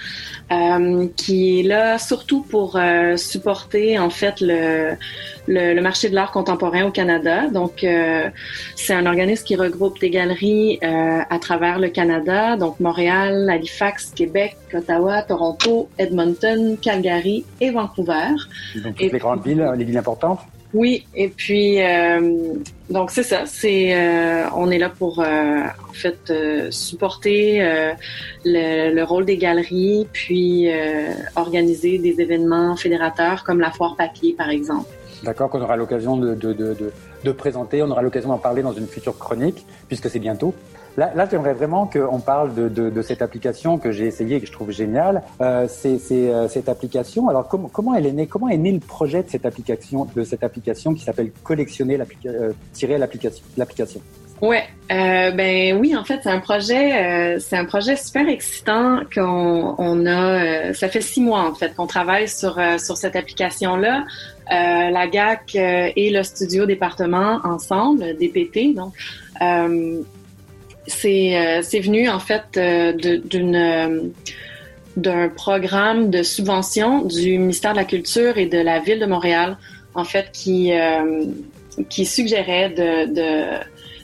euh, 0.50 1.06
qui 1.16 1.60
est 1.60 1.62
là 1.62 1.98
surtout 1.98 2.42
pour 2.42 2.76
euh, 2.76 3.16
supporter 3.16 3.98
en 3.98 4.10
fait 4.10 4.40
le, 4.40 4.96
le, 5.46 5.72
le 5.72 5.80
marché 5.80 6.10
de 6.10 6.14
l'art 6.14 6.30
contemporain 6.32 6.84
au 6.84 6.90
Canada. 6.90 7.48
Donc, 7.48 7.84
euh, 7.84 8.28
c'est 8.76 8.92
un 8.92 9.06
organisme 9.06 9.44
qui 9.44 9.56
regroupe 9.56 9.98
des 10.00 10.10
galeries 10.10 10.78
à 10.82 11.38
travers 11.38 11.78
le 11.78 11.88
Canada, 11.88 12.56
donc 12.56 12.80
Montréal, 12.80 13.48
Halifax, 13.48 14.12
Québec, 14.14 14.56
Ottawa, 14.74 15.22
Toronto, 15.22 15.88
Edmonton, 15.96 16.76
Calgary 16.80 17.44
et 17.60 17.70
Vancouver. 17.70 18.34
Donc 18.82 18.96
toutes 18.96 19.12
les 19.12 19.18
grandes 19.18 19.44
villes, 19.44 19.72
les 19.76 19.84
villes 19.84 19.98
importantes? 19.98 20.40
Oui, 20.74 21.06
et 21.14 21.28
puis 21.28 21.82
euh, 21.82 22.54
donc 22.88 23.10
c'est 23.10 23.22
ça, 23.22 23.44
c'est 23.44 23.94
euh, 23.94 24.44
on 24.56 24.70
est 24.70 24.78
là 24.78 24.88
pour 24.88 25.20
euh, 25.20 25.24
en 25.24 25.92
fait 25.92 26.32
supporter 26.70 27.60
le, 28.44 28.94
le, 28.94 29.04
rôle 29.04 29.26
des 29.26 29.36
galeries, 29.36 30.06
puis 30.12 30.70
organiser 31.36 31.98
des 31.98 32.20
événements 32.20 32.76
fédérateurs 32.76 33.44
comme 33.44 33.60
la 33.60 33.70
foire 33.70 33.96
papier 33.96 34.34
par 34.36 34.48
exemple. 34.48 34.88
D'accord, 35.22 35.50
qu'on 35.50 35.60
aura 35.60 35.76
l'occasion 35.76 36.16
de 36.16 37.32
présenter, 37.32 37.82
on 37.82 37.90
aura 37.90 38.02
l'occasion 38.02 38.30
d'en 38.30 38.38
parler 38.38 38.62
dans 38.62 38.72
une 38.72 38.86
future 38.86 39.16
chronique, 39.18 39.66
puisque 39.88 40.08
c'est 40.08 40.18
bientôt. 40.18 40.54
Là, 40.96 41.26
j'aimerais 41.30 41.54
vraiment 41.54 41.86
qu'on 41.86 42.20
parle 42.20 42.54
de, 42.54 43.02
cette 43.02 43.22
application 43.22 43.78
que 43.78 43.92
j'ai 43.92 44.06
essayée 44.06 44.36
et 44.36 44.40
que 44.40 44.46
je 44.46 44.52
trouve 44.52 44.70
géniale. 44.70 45.22
Euh, 45.40 45.66
c'est 45.68 45.98
euh, 46.12 46.48
cette 46.48 46.68
application. 46.68 47.28
Alors, 47.28 47.48
com 47.48 47.68
comment 47.72 47.94
elle 47.94 48.06
est 48.06 48.12
née? 48.12 48.26
Comment 48.26 48.48
est 48.48 48.58
né 48.58 48.72
le 48.72 48.78
projet 48.78 49.22
de 49.22 49.30
cette 49.30 49.46
application, 49.46 50.06
de 50.14 50.22
cette 50.22 50.44
application 50.44 50.94
qui 50.94 51.02
s'appelle 51.02 51.32
Collectionner 51.42 51.98
euh, 52.26 52.52
tirer 52.72 52.98
l'application 52.98 54.00
Ouais, 54.42 54.64
euh, 54.90 55.30
ben 55.30 55.78
oui, 55.78 55.96
en 55.96 56.04
fait, 56.04 56.20
c'est 56.22 56.28
un 56.28 56.40
projet, 56.40 57.38
c'est 57.38 57.56
un 57.56 57.64
projet 57.64 57.94
super 57.94 58.28
excitant 58.28 59.00
qu'on 59.14 59.76
on 59.78 60.06
a. 60.06 60.74
Ça 60.74 60.88
fait 60.88 61.00
six 61.00 61.20
mois 61.22 61.48
en 61.48 61.54
fait 61.54 61.74
qu'on 61.74 61.86
travaille 61.86 62.28
sur 62.28 62.60
sur 62.78 62.96
cette 62.96 63.14
application 63.14 63.76
là. 63.76 64.04
La 64.50 65.06
GAC 65.06 65.54
et 65.54 66.10
le 66.10 66.22
studio 66.24 66.66
département 66.66 67.38
ensemble, 67.44 68.16
DPT. 68.18 68.74
Donc, 68.74 68.94
c'est 70.86 71.60
c'est 71.62 71.80
venu 71.80 72.08
en 72.08 72.18
fait 72.18 72.58
d'une 72.58 74.12
d'un 74.96 75.28
programme 75.30 76.10
de 76.10 76.22
subvention 76.22 77.02
du 77.02 77.38
ministère 77.38 77.72
de 77.72 77.78
la 77.78 77.84
Culture 77.84 78.36
et 78.36 78.46
de 78.46 78.58
la 78.58 78.78
ville 78.78 78.98
de 78.98 79.06
Montréal, 79.06 79.56
en 79.94 80.04
fait, 80.04 80.30
qui 80.32 80.72
qui 81.88 82.04
suggérait 82.04 82.70
de, 82.70 83.12
de 83.12 83.58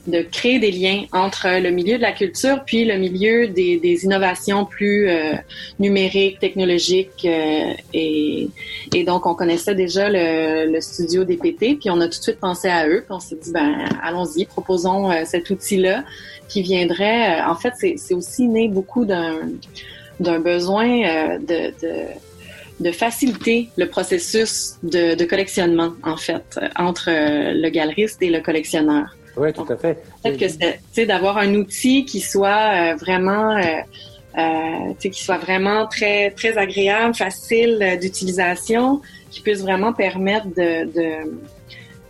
de 0.09 0.23
créer 0.23 0.59
des 0.59 0.71
liens 0.71 1.05
entre 1.13 1.61
le 1.61 1.71
milieu 1.71 1.97
de 1.97 2.03
la 2.03 2.13
culture 2.13 2.63
puis 2.65 2.85
le 2.85 2.97
milieu 2.97 3.49
des, 3.49 4.05
innovations 4.05 4.65
plus 4.65 5.09
euh, 5.09 5.35
numériques, 5.79 6.39
technologiques. 6.39 7.25
Euh, 7.25 7.73
et, 7.93 8.49
et, 8.95 9.05
donc, 9.05 9.27
on 9.27 9.35
connaissait 9.35 9.75
déjà 9.75 10.09
le, 10.09 10.73
le, 10.73 10.81
studio 10.81 11.25
DPT, 11.25 11.79
puis 11.79 11.91
on 11.91 12.01
a 12.01 12.09
tout 12.09 12.19
de 12.19 12.23
suite 12.23 12.41
pensé 12.41 12.69
à 12.69 12.89
eux. 12.89 13.03
Puis 13.07 13.15
on 13.15 13.21
s'est 13.21 13.37
dit, 13.37 13.53
ben, 13.53 13.89
allons-y, 14.03 14.47
proposons 14.47 15.11
euh, 15.11 15.23
cet 15.25 15.51
outil-là 15.51 16.05
qui 16.49 16.63
viendrait. 16.63 17.43
en 17.43 17.55
fait, 17.55 17.75
c'est 17.77 18.15
aussi 18.15 18.49
né 18.49 18.69
beaucoup 18.69 19.05
d'un 19.05 19.41
d'un 20.19 20.41
besoin 20.41 21.39
de, 21.39 21.71
de 21.81 22.07
de 22.81 22.93
faciliter 22.93 23.69
le 23.77 23.87
processus 23.89 24.77
de, 24.83 25.15
de, 25.15 25.25
collectionnement, 25.25 25.95
en 26.05 26.17
fait, 26.17 26.59
entre 26.77 27.11
le 27.11 27.69
galeriste 27.71 28.23
et 28.23 28.31
le 28.31 28.41
collectionneur. 28.41 29.18
Oui, 29.39 29.53
tout 29.53 29.67
à 29.69 29.77
fait. 29.77 30.03
Peut-être 30.23 30.39
que 30.39 30.67
c'est 30.93 31.07
d'avoir 31.07 31.39
un 31.39 31.55
outil 31.55 32.05
qui 32.05 32.21
soit 32.21 32.93
euh, 32.93 32.97
vraiment 32.97 33.57
euh, 33.57 33.63
euh, 34.37 34.95
qui 35.01 35.23
soit 35.23 35.39
vraiment 35.39 35.87
très 35.87 36.31
très 36.33 36.57
agréable, 36.59 37.15
facile 37.15 37.79
euh, 37.81 37.97
d'utilisation, 37.97 39.01
qui 39.31 39.41
puisse 39.41 39.61
vraiment 39.61 39.93
permettre 39.93 40.47
de, 40.49 40.85
de 40.93 41.33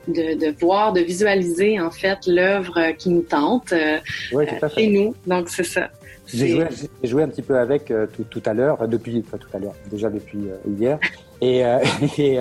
de, 0.08 0.38
de, 0.38 0.54
voir, 0.58 0.94
de 0.94 1.00
visualiser 1.00 1.78
en 1.78 1.90
fait 1.90 2.18
l'œuvre 2.26 2.92
qui 2.96 3.10
nous 3.10 3.20
tente 3.20 3.74
euh, 3.74 3.98
oui, 4.32 4.46
tout 4.46 4.64
à 4.64 4.68
fait. 4.70 4.80
chez 4.80 4.86
nous. 4.88 5.14
Donc 5.26 5.50
c'est 5.50 5.64
ça. 5.64 5.90
J'ai 6.26 6.48
joué, 6.48 6.66
joué, 7.04 7.22
un 7.22 7.28
petit 7.28 7.42
peu 7.42 7.58
avec 7.58 7.90
euh, 7.90 8.06
tout, 8.06 8.24
tout, 8.24 8.42
à 8.46 8.54
l'heure, 8.54 8.88
depuis, 8.88 9.22
enfin 9.26 9.38
tout 9.38 9.54
à 9.54 9.58
l'heure, 9.58 9.74
déjà 9.90 10.08
depuis 10.10 10.40
hier, 10.66 10.98
et, 11.40 11.62
et 12.18 12.38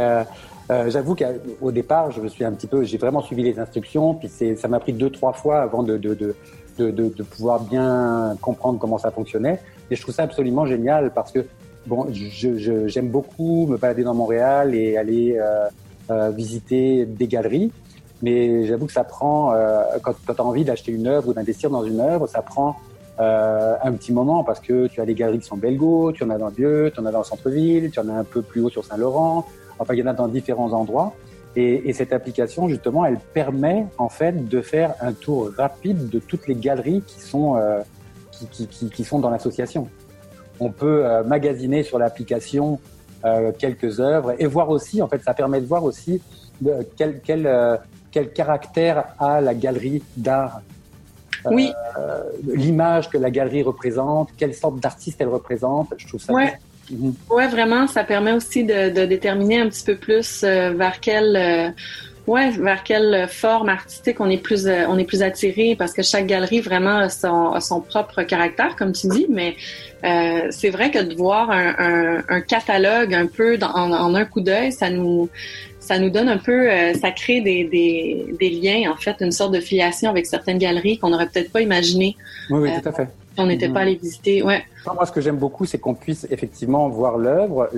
euh, 0.71 0.89
J'avoue 0.89 1.15
qu'au 1.15 1.71
départ, 1.71 2.11
je 2.11 2.21
me 2.21 2.27
suis 2.27 2.43
un 2.43 2.51
petit 2.51 2.67
peu, 2.67 2.83
j'ai 2.83 2.97
vraiment 2.97 3.21
suivi 3.21 3.43
les 3.43 3.59
instructions, 3.59 4.13
puis 4.13 4.29
ça 4.29 4.67
m'a 4.67 4.79
pris 4.79 4.93
deux 4.93 5.09
trois 5.09 5.33
fois 5.33 5.61
avant 5.61 5.83
de, 5.83 5.97
de, 5.97 6.13
de, 6.13 6.35
de, 6.77 6.91
de 6.91 7.23
pouvoir 7.23 7.61
bien 7.61 8.35
comprendre 8.41 8.79
comment 8.79 8.97
ça 8.97 9.11
fonctionnait. 9.11 9.59
Et 9.89 9.95
je 9.95 10.01
trouve 10.01 10.13
ça 10.13 10.23
absolument 10.23 10.65
génial 10.65 11.11
parce 11.13 11.31
que 11.31 11.45
bon, 11.85 12.07
j'aime 12.11 12.57
je, 12.57 12.87
je, 12.87 12.99
beaucoup 13.01 13.67
me 13.67 13.77
balader 13.77 14.03
dans 14.03 14.13
Montréal 14.13 14.75
et 14.75 14.97
aller 14.97 15.37
euh, 15.39 15.67
euh, 16.11 16.29
visiter 16.29 17.05
des 17.05 17.27
galeries. 17.27 17.71
Mais 18.21 18.65
j'avoue 18.65 18.87
que 18.87 18.91
ça 18.91 19.03
prend, 19.03 19.53
euh, 19.53 19.83
quand, 20.01 20.13
quand 20.25 20.33
tu 20.33 20.41
as 20.41 20.45
envie 20.45 20.65
d'acheter 20.65 20.91
une 20.91 21.07
œuvre 21.07 21.29
ou 21.29 21.33
d'investir 21.33 21.69
dans 21.69 21.83
une 21.83 21.99
œuvre, 21.99 22.27
ça 22.27 22.41
prend 22.41 22.75
euh, 23.19 23.75
un 23.81 23.91
petit 23.93 24.11
moment 24.11 24.43
parce 24.43 24.59
que 24.59 24.87
tu 24.87 25.01
as 25.01 25.05
les 25.05 25.13
galeries 25.13 25.39
qui 25.39 25.45
sont 25.45 25.57
Belgo, 25.57 26.11
tu 26.11 26.23
en 26.23 26.29
as 26.31 26.37
dans 26.37 26.49
Dieu, 26.49 26.91
tu 26.93 26.99
en 26.99 27.05
as 27.05 27.11
dans 27.11 27.19
le 27.19 27.23
centre-ville, 27.23 27.91
tu 27.91 27.99
en 27.99 28.09
as 28.09 28.13
un 28.13 28.23
peu 28.23 28.41
plus 28.41 28.61
haut 28.61 28.69
sur 28.69 28.83
Saint-Laurent, 28.83 29.45
Enfin, 29.79 29.93
il 29.93 29.99
y 29.99 30.03
en 30.03 30.07
a 30.07 30.13
dans 30.13 30.27
différents 30.27 30.73
endroits. 30.73 31.13
Et, 31.55 31.89
et, 31.89 31.93
cette 31.93 32.13
application, 32.13 32.69
justement, 32.69 33.03
elle 33.03 33.17
permet 33.17 33.87
en 33.97 34.09
fait 34.09 34.47
de 34.47 34.61
faire 34.61 34.93
un 35.01 35.13
tour 35.13 35.51
rapide 35.57 36.09
de 36.09 36.19
toutes 36.19 36.47
les 36.47 36.53
galeries 36.53 37.01
qui 37.07 37.19
sont 37.19 37.55
euh, 37.55 37.81
qui, 38.31 38.67
qui, 38.67 38.89
qui, 38.89 39.03
sont 39.03 39.17
dans 39.17 39.31
l'association. 39.31 39.87
On 40.59 40.69
peut 40.69 41.05
euh, 41.05 41.23
magasiner 41.23 41.81
sur 41.81 41.97
l'application 41.97 42.79
euh, 43.25 43.51
quelques 43.57 43.99
œuvres 43.99 44.35
et 44.37 44.45
voir 44.45 44.69
aussi, 44.69 45.01
en 45.01 45.07
fait, 45.07 45.23
ça 45.23 45.33
permet 45.33 45.59
de 45.59 45.65
voir 45.65 45.83
aussi 45.83 46.21
de, 46.61 46.87
quel 46.95 47.21
quel 47.21 47.79
quel 48.11 48.31
caractère 48.33 49.05
a 49.17 49.41
la 49.41 49.55
galerie 49.55 50.03
d'art. 50.15 50.61
Oui. 51.45 51.71
L'image 52.43 53.09
que 53.09 53.17
la 53.17 53.31
galerie 53.31 53.63
représente, 53.63 54.29
quelle 54.37 54.53
sorte 54.53 54.79
d'artiste 54.79 55.21
elle 55.21 55.29
représente. 55.29 55.93
Je 55.97 56.07
trouve 56.07 56.21
ça 56.21 56.33
ouais. 56.33 56.53
Mmh. 56.89 57.11
Ouais, 57.29 57.47
vraiment, 57.47 57.87
ça 57.87 58.03
permet 58.03 58.31
aussi 58.31 58.63
de, 58.63 58.89
de 58.89 59.05
déterminer 59.05 59.59
un 59.59 59.69
petit 59.69 59.83
peu 59.83 59.95
plus 59.95 60.41
euh, 60.43 60.71
vers 60.71 60.99
quelle, 60.99 61.35
euh, 61.35 61.69
ouais, 62.27 62.51
vers 62.51 62.83
quelle 62.83 63.27
forme 63.27 63.69
artistique 63.69 64.21
on 64.21 64.29
est 64.29 64.41
plus, 64.41 64.67
euh, 64.67 64.85
on 64.87 64.97
est 64.97 65.03
plus 65.03 65.21
attiré, 65.21 65.75
parce 65.77 65.93
que 65.93 66.01
chaque 66.01 66.27
galerie 66.27 66.61
vraiment 66.61 66.97
a 66.97 67.09
son, 67.09 67.51
a 67.51 67.59
son 67.59 67.81
propre 67.81 68.23
caractère, 68.23 68.75
comme 68.75 68.93
tu 68.93 69.07
dis. 69.07 69.27
Mais 69.29 69.55
c'est 70.51 70.69
vrai 70.69 70.91
que 70.91 70.99
de 70.99 71.15
voir 71.15 71.51
un, 71.51 71.75
un, 71.77 72.23
un 72.29 72.41
catalogue 72.41 73.13
un 73.13 73.25
peu 73.25 73.57
dans, 73.57 73.71
en, 73.71 73.91
en, 73.91 74.15
un 74.15 74.25
coup 74.25 74.41
d'œil, 74.41 74.71
ça 74.71 74.89
nous, 74.89 75.29
ça 75.79 75.99
nous 75.99 76.09
donne 76.09 76.29
un 76.29 76.37
peu, 76.37 76.69
ça 77.01 77.11
crée 77.11 77.41
des, 77.41 77.65
des, 77.65 78.27
des, 78.39 78.49
liens, 78.49 78.89
en 78.91 78.95
fait, 78.95 79.17
une 79.19 79.31
sorte 79.31 79.53
de 79.53 79.59
filiation 79.59 80.09
avec 80.09 80.25
certaines 80.25 80.59
galeries 80.59 80.97
qu'on 80.99 81.09
n'aurait 81.09 81.27
peut-être 81.27 81.51
pas 81.51 81.61
imaginé. 81.61 82.15
Oui, 82.49 82.59
oui, 82.61 82.69
tout 82.81 82.87
à 82.87 82.93
fait 82.93 83.09
on 83.37 83.45
n'était 83.45 83.67
mmh. 83.67 83.73
pas 83.73 83.79
allé 83.81 83.95
visiter. 83.95 84.43
Ouais. 84.43 84.63
Moi, 84.85 85.05
ce 85.05 85.11
que 85.11 85.21
j'aime 85.21 85.37
beaucoup, 85.37 85.65
c'est 85.65 85.77
qu'on 85.77 85.93
puisse 85.93 86.27
effectivement 86.29 86.89
voir 86.89 87.17
l'œuvre, 87.17 87.69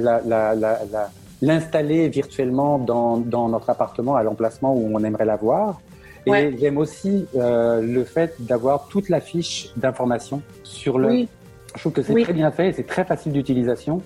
l'installer 1.41 2.08
virtuellement 2.10 2.78
dans, 2.78 3.17
dans, 3.17 3.50
notre 3.50 3.69
appartement 3.69 4.15
à 4.15 4.24
l'emplacement 4.24 4.74
où 4.74 4.89
on 4.93 5.04
aimerait 5.04 5.26
la 5.26 5.36
voir. 5.36 5.82
Et 6.26 6.32
ouais. 6.32 6.56
j'aime 6.60 6.78
aussi 6.78 7.28
euh, 7.36 7.82
le 7.82 8.04
fait 8.04 8.36
d'avoir 8.39 8.88
toute 8.88 9.10
la 9.10 9.22
fiche 9.22 9.69
d'information 9.78 10.41
sur 10.63 11.00
l'œuvre. 11.00 11.13
Oui. 11.13 11.28
Je 11.76 11.80
trouve 11.80 11.93
que 11.93 12.02
c'est 12.02 12.13
oui. 12.13 12.24
très 12.24 12.34
bien 12.34 12.52
fait, 12.52 12.74
c'est 12.74 12.88
très 12.88 13.06
facile 13.06 13.32
d'utilisation. 13.32 14.02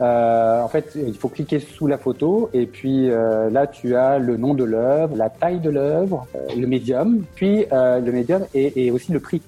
Euh, 0.00 0.62
en 0.62 0.68
fait, 0.68 0.92
il 0.94 1.14
faut 1.14 1.28
cliquer 1.28 1.58
sous 1.58 1.88
la 1.88 1.98
photo 1.98 2.50
et 2.52 2.66
puis 2.66 3.10
euh, 3.10 3.50
là, 3.50 3.66
tu 3.66 3.96
as 3.96 4.18
le 4.18 4.36
nom 4.36 4.54
de 4.54 4.62
l'œuvre, 4.62 5.16
la 5.16 5.28
taille 5.28 5.58
de 5.58 5.70
l'œuvre, 5.70 6.26
le 6.56 6.66
médium, 6.66 7.24
puis 7.34 7.66
le 7.70 8.10
médium 8.10 8.44
et, 8.54 8.86
et 8.86 8.90
aussi 8.90 9.10
le 9.12 9.20
prix. 9.20 9.42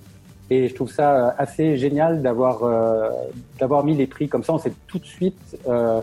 Et 0.50 0.68
je 0.68 0.74
trouve 0.74 0.90
ça 0.90 1.34
assez 1.38 1.76
génial 1.76 2.22
d'avoir 2.22 2.64
euh, 2.64 3.08
d'avoir 3.58 3.84
mis 3.84 3.94
les 3.94 4.06
prix 4.06 4.28
comme 4.28 4.42
ça. 4.42 4.52
On 4.52 4.58
sait 4.58 4.72
tout 4.88 4.98
de 4.98 5.06
suite 5.06 5.56
euh, 5.68 6.00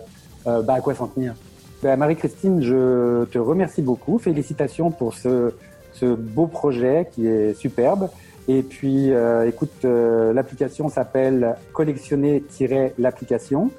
euh, 0.47 0.61
bah, 0.61 0.75
à 0.75 0.81
quoi 0.81 0.95
s'en 0.95 1.07
tenir. 1.07 1.35
Bah, 1.83 1.95
Marie-Christine, 1.97 2.61
je 2.63 3.25
te 3.25 3.37
remercie 3.37 3.81
beaucoup. 3.81 4.17
Félicitations 4.17 4.89
pour 4.89 5.13
ce, 5.13 5.53
ce 5.93 6.05
beau 6.05 6.47
projet 6.47 7.09
qui 7.11 7.27
est 7.27 7.53
superbe. 7.53 8.09
Et 8.47 8.63
puis, 8.63 9.11
euh, 9.11 9.47
écoute, 9.47 9.83
euh, 9.83 10.31
l'application 10.31 10.87
s'appelle 10.87 11.57
collectionner-l'application. 11.73 13.71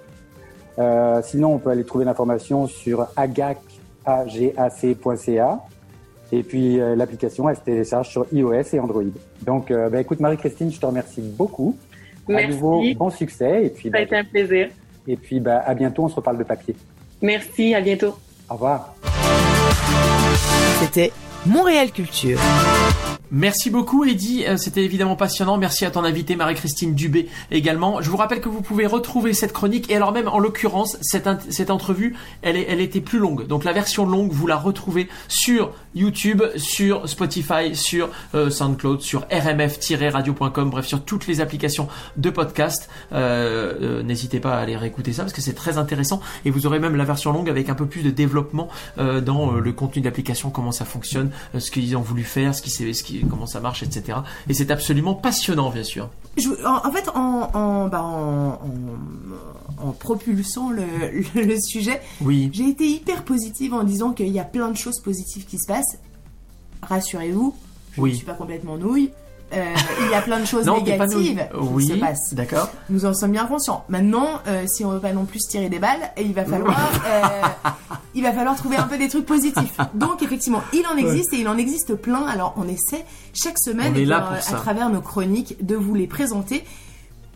Euh, 0.79 1.23
sinon, 1.25 1.55
on 1.55 1.59
peut 1.59 1.71
aller 1.71 1.85
trouver 1.85 2.05
l'information 2.05 2.67
sur 2.67 3.07
agac.ca. 3.17 3.63
Et 6.33 6.43
puis 6.43 6.79
euh, 6.79 6.95
l'application, 6.95 7.49
elle 7.49 7.57
se 7.57 7.63
télécharge 7.63 8.11
sur 8.11 8.27
iOS 8.33 8.75
et 8.75 8.81
Android. 8.81 9.03
Donc, 9.45 9.71
euh, 9.71 9.89
bah, 9.89 10.01
écoute, 10.01 10.21
Marie-Christine, 10.21 10.71
je 10.71 10.79
te 10.79 10.87
remercie 10.87 11.23
beaucoup. 11.23 11.77
Merci. 12.29 12.45
À 12.45 12.49
nouveau, 12.49 12.85
bon 12.97 13.11
succès. 13.11 13.65
Et 13.65 13.71
puis, 13.71 13.91
Ça 13.91 13.97
a 13.97 14.01
bah, 14.01 14.03
été 14.03 14.17
un 14.17 14.25
plaisir. 14.25 14.69
Et 15.07 15.17
puis, 15.17 15.41
bah, 15.41 15.63
à 15.65 15.75
bientôt, 15.75 16.05
on 16.05 16.09
se 16.09 16.17
reparle 16.17 16.39
de 16.39 16.45
papier. 16.45 16.77
Merci, 17.23 17.75
à 17.75 17.81
bientôt. 17.81 18.15
Au 18.51 18.55
revoir. 18.55 18.95
C'était 20.81 21.13
Montréal 21.47 21.91
Culture. 21.91 22.39
Merci 23.31 23.71
beaucoup 23.71 24.05
Eddy, 24.05 24.45
Euh, 24.47 24.57
c'était 24.57 24.85
évidemment 24.85 25.17
passionnant. 25.17 25.59
Merci 25.59 25.85
à 25.85 25.91
ton 25.91 26.05
invité 26.05 26.35
Marie-Christine 26.37 26.95
Dubé 26.95 27.29
également. 27.51 28.01
Je 28.01 28.11
vous 28.11 28.17
rappelle 28.17 28.41
que 28.41 28.49
vous 28.49 28.63
pouvez 28.63 28.87
retrouver 28.87 29.33
cette 29.35 29.53
chronique 29.53 29.91
et 29.91 29.97
alors 29.97 30.13
même 30.13 30.29
en 30.29 30.39
l'occurrence 30.39 30.97
cette, 31.03 31.29
cette 31.51 31.71
entrevue, 31.71 32.17
elle, 32.43 32.57
est, 32.57 32.67
elle 32.69 32.81
était 32.81 33.01
plus 33.01 33.19
longue. 33.19 33.47
Donc 33.47 33.65
la 33.65 33.73
version 33.73 34.07
longue, 34.07 34.33
vous 34.33 34.47
la 34.47 34.57
retrouvez 34.57 35.09
sur 35.29 35.73
YouTube, 35.95 36.43
sur 36.57 37.09
Spotify, 37.09 37.75
sur 37.75 38.09
euh, 38.35 38.51
SoundCloud, 38.51 39.01
sur 39.03 39.27
rmf-radio.com, 39.31 40.71
bref 40.71 40.87
sur 40.87 41.03
toutes 41.05 41.27
les 41.27 41.41
applications 41.41 41.89
de 42.17 42.31
podcast. 42.31 42.89
Euh, 43.13 43.75
euh, 43.81 44.03
N'hésitez 44.03 44.41
pas 44.41 44.55
à 44.55 44.61
aller 44.61 44.77
réécouter 44.77 45.13
ça 45.13 45.23
parce 45.23 45.33
que 45.33 45.41
c'est 45.43 45.55
très 45.55 45.77
intéressant 45.79 46.21
et 46.45 46.51
vous 46.51 46.67
aurez 46.67 46.79
même 46.79 46.97
la 46.97 47.05
version 47.05 47.33
longue 47.33 47.51
avec 47.51 47.69
un 47.69 47.75
peu 47.75 47.87
plus 47.87 48.03
de 48.03 48.11
développement 48.11 48.69
euh, 48.99 49.21
dans 49.21 49.53
le 49.53 49.73
contenu 49.73 50.01
de 50.01 50.07
l'application, 50.07 50.51
comment 50.51 50.73
ça 50.73 50.85
fonctionne, 50.85 51.31
ce 51.59 51.71
qu'ils 51.71 51.97
ont 51.97 52.01
voulu 52.01 52.23
faire, 52.23 52.55
ce 52.55 52.63
qui, 52.63 52.71
qui, 53.03 53.18
comment 53.29 53.47
ça 53.47 53.61
marche, 53.61 53.83
etc. 53.83 54.19
Et 54.49 54.55
c'est 54.55 54.71
absolument 54.71 55.15
passionnant, 55.15 55.71
bien 55.71 55.85
sûr. 55.85 56.09
Je- 56.37 56.49
en, 56.65 56.87
en 56.87 56.93
fait, 56.93 57.09
en, 57.15 57.51
en, 57.55 57.89
bah, 57.89 58.03
en, 58.03 59.93
propulsant 59.99 60.71
le, 60.71 60.85
le- 61.35 61.43
le 61.45 61.61
sujet, 61.61 62.01
Oui. 62.21 62.51
j'ai 62.53 62.69
été 62.69 62.87
hyper 62.87 63.25
positive 63.25 63.75
en 63.75 63.85
disant 63.85 64.13
qu'il 64.13 64.29
y 64.29 64.39
a 64.41 64.45
plein 64.45 64.71
de 64.71 64.77
choses 64.77 65.01
positives 65.01 65.47
qui 65.47 65.59
se 65.59 65.67
passent. 65.67 65.99
Rassurez-vous, 66.83 67.55
je 67.97 68.01
Oui. 68.01 68.11
ne 68.11 68.17
suis 68.17 68.27
pas 68.27 68.35
complètement 68.35 68.77
nouille. 68.77 69.11
Euh, 69.55 69.65
il 70.03 70.11
y 70.11 70.15
a 70.15 70.21
plein 70.21 70.41
de 70.41 70.45
choses 70.45 70.67
Non, 70.67 70.83
négatives 70.83 71.49
qui 71.79 71.87
se 71.87 71.93
Oui. 71.95 71.99
passent. 72.01 72.35
D'accord. 72.35 72.69
Nous 72.91 73.07
en 73.07 73.15
sommes 73.15 73.33
bien 73.33 73.47
conscients. 73.47 73.85
Maintenant, 73.89 74.27
euh, 74.47 74.65
si 74.67 74.85
on 74.85 74.91
veut 74.91 75.01
pas 75.01 75.13
non 75.13 75.25
plus 75.25 75.39
tirer 75.39 75.69
des 75.71 75.79
balles, 75.79 76.11
il 76.21 76.35
va 76.35 76.45
falloir, 76.45 76.79
euh, 77.07 77.21
il 78.15 78.23
va 78.23 78.33
falloir 78.33 78.57
trouver 78.57 78.77
un 78.77 78.87
peu 78.87 78.99
des 78.99 79.09
trucs 79.09 79.25
positifs. 79.27 79.79
Donc 79.95 80.23
effectivement, 80.23 80.63
il 80.75 80.85
en 80.87 80.97
existe 80.97 81.33
et 81.33 81.39
il 81.39 81.49
en 81.49 81.57
existe 81.57 81.95
plein. 81.95 82.27
Alors 82.27 82.55
on 82.59 82.69
essaie 82.69 83.05
chaque 83.33 83.59
semaine 83.59 83.93
On 83.95 83.99
est 83.99 84.03
et 84.03 84.05
là 84.05 84.21
pour, 84.21 84.33
à 84.33 84.61
travers 84.61 84.91
nos 84.91 85.01
chroniques 85.01 85.65
de 85.65 85.77
vous 85.77 85.95
les 85.95 86.07
présenter. 86.07 86.65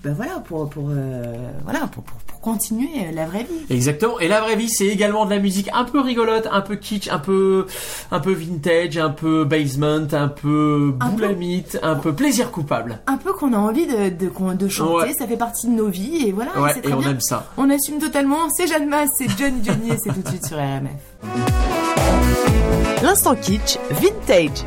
Ben 0.04 0.14
voilà 0.14 0.40
pour 0.40 0.68
pour 0.68 0.88
euh, 0.90 1.22
voilà 1.64 1.86
pour, 1.86 2.02
pour, 2.02 2.16
pour 2.26 2.40
continuer 2.40 2.88
la 3.14 3.24
vraie 3.24 3.44
vie. 3.44 3.72
Exactement. 3.74 4.18
Et 4.18 4.26
la 4.26 4.40
vraie 4.40 4.56
vie, 4.56 4.68
c'est 4.68 4.86
également 4.88 5.26
de 5.26 5.30
la 5.30 5.38
musique 5.38 5.70
un 5.72 5.84
peu 5.84 6.00
rigolote, 6.00 6.48
un 6.50 6.60
peu 6.60 6.74
kitsch, 6.74 7.06
un 7.08 7.20
peu, 7.20 7.66
un 8.10 8.18
peu 8.18 8.32
vintage, 8.32 8.98
un 8.98 9.10
peu 9.10 9.44
basement, 9.44 10.06
un 10.12 10.26
peu 10.26 10.94
Un 10.98 11.10
boulamite, 11.10 11.78
un 11.84 11.94
peu 11.94 12.12
plaisir 12.12 12.50
coupable. 12.50 12.98
Un 13.06 13.16
peu 13.16 13.32
qu'on 13.32 13.52
a 13.52 13.56
envie 13.58 13.86
de 13.86 14.08
de, 14.08 14.28
qu'on- 14.28 14.54
de 14.54 14.66
chanter, 14.66 14.92
Ouais. 15.10 15.12
ça 15.16 15.28
fait 15.28 15.36
partie 15.36 15.68
de 15.68 15.72
nos 15.74 15.86
vies 15.86 16.26
et 16.26 16.32
voilà. 16.32 16.58
Ouais, 16.60 16.76
et 16.76 16.80
très 16.82 16.92
on 16.94 16.98
bien. 16.98 17.10
aime 17.10 17.20
ça. 17.20 17.46
On 17.56 17.70
assume 17.70 17.98
totalement. 18.00 18.48
C'est 18.56 18.66
Jeanne 18.66 18.88
Masse, 18.88 19.10
c'est 19.16 19.28
Johnny 19.38 19.60
Johnny 19.62 19.90
et 19.90 19.96
c'est 20.02 20.12
tout 20.12 20.22
de 20.22 20.28
suite 20.28 20.44
sur 20.46 20.56
RMF. 20.56 20.90
L'instant 23.04 23.36
kitsch 23.36 23.78
vintage. 23.90 24.64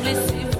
publicista. 0.00 0.59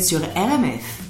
Êtes 0.00 0.06
sur 0.06 0.20
RMF. 0.34 1.09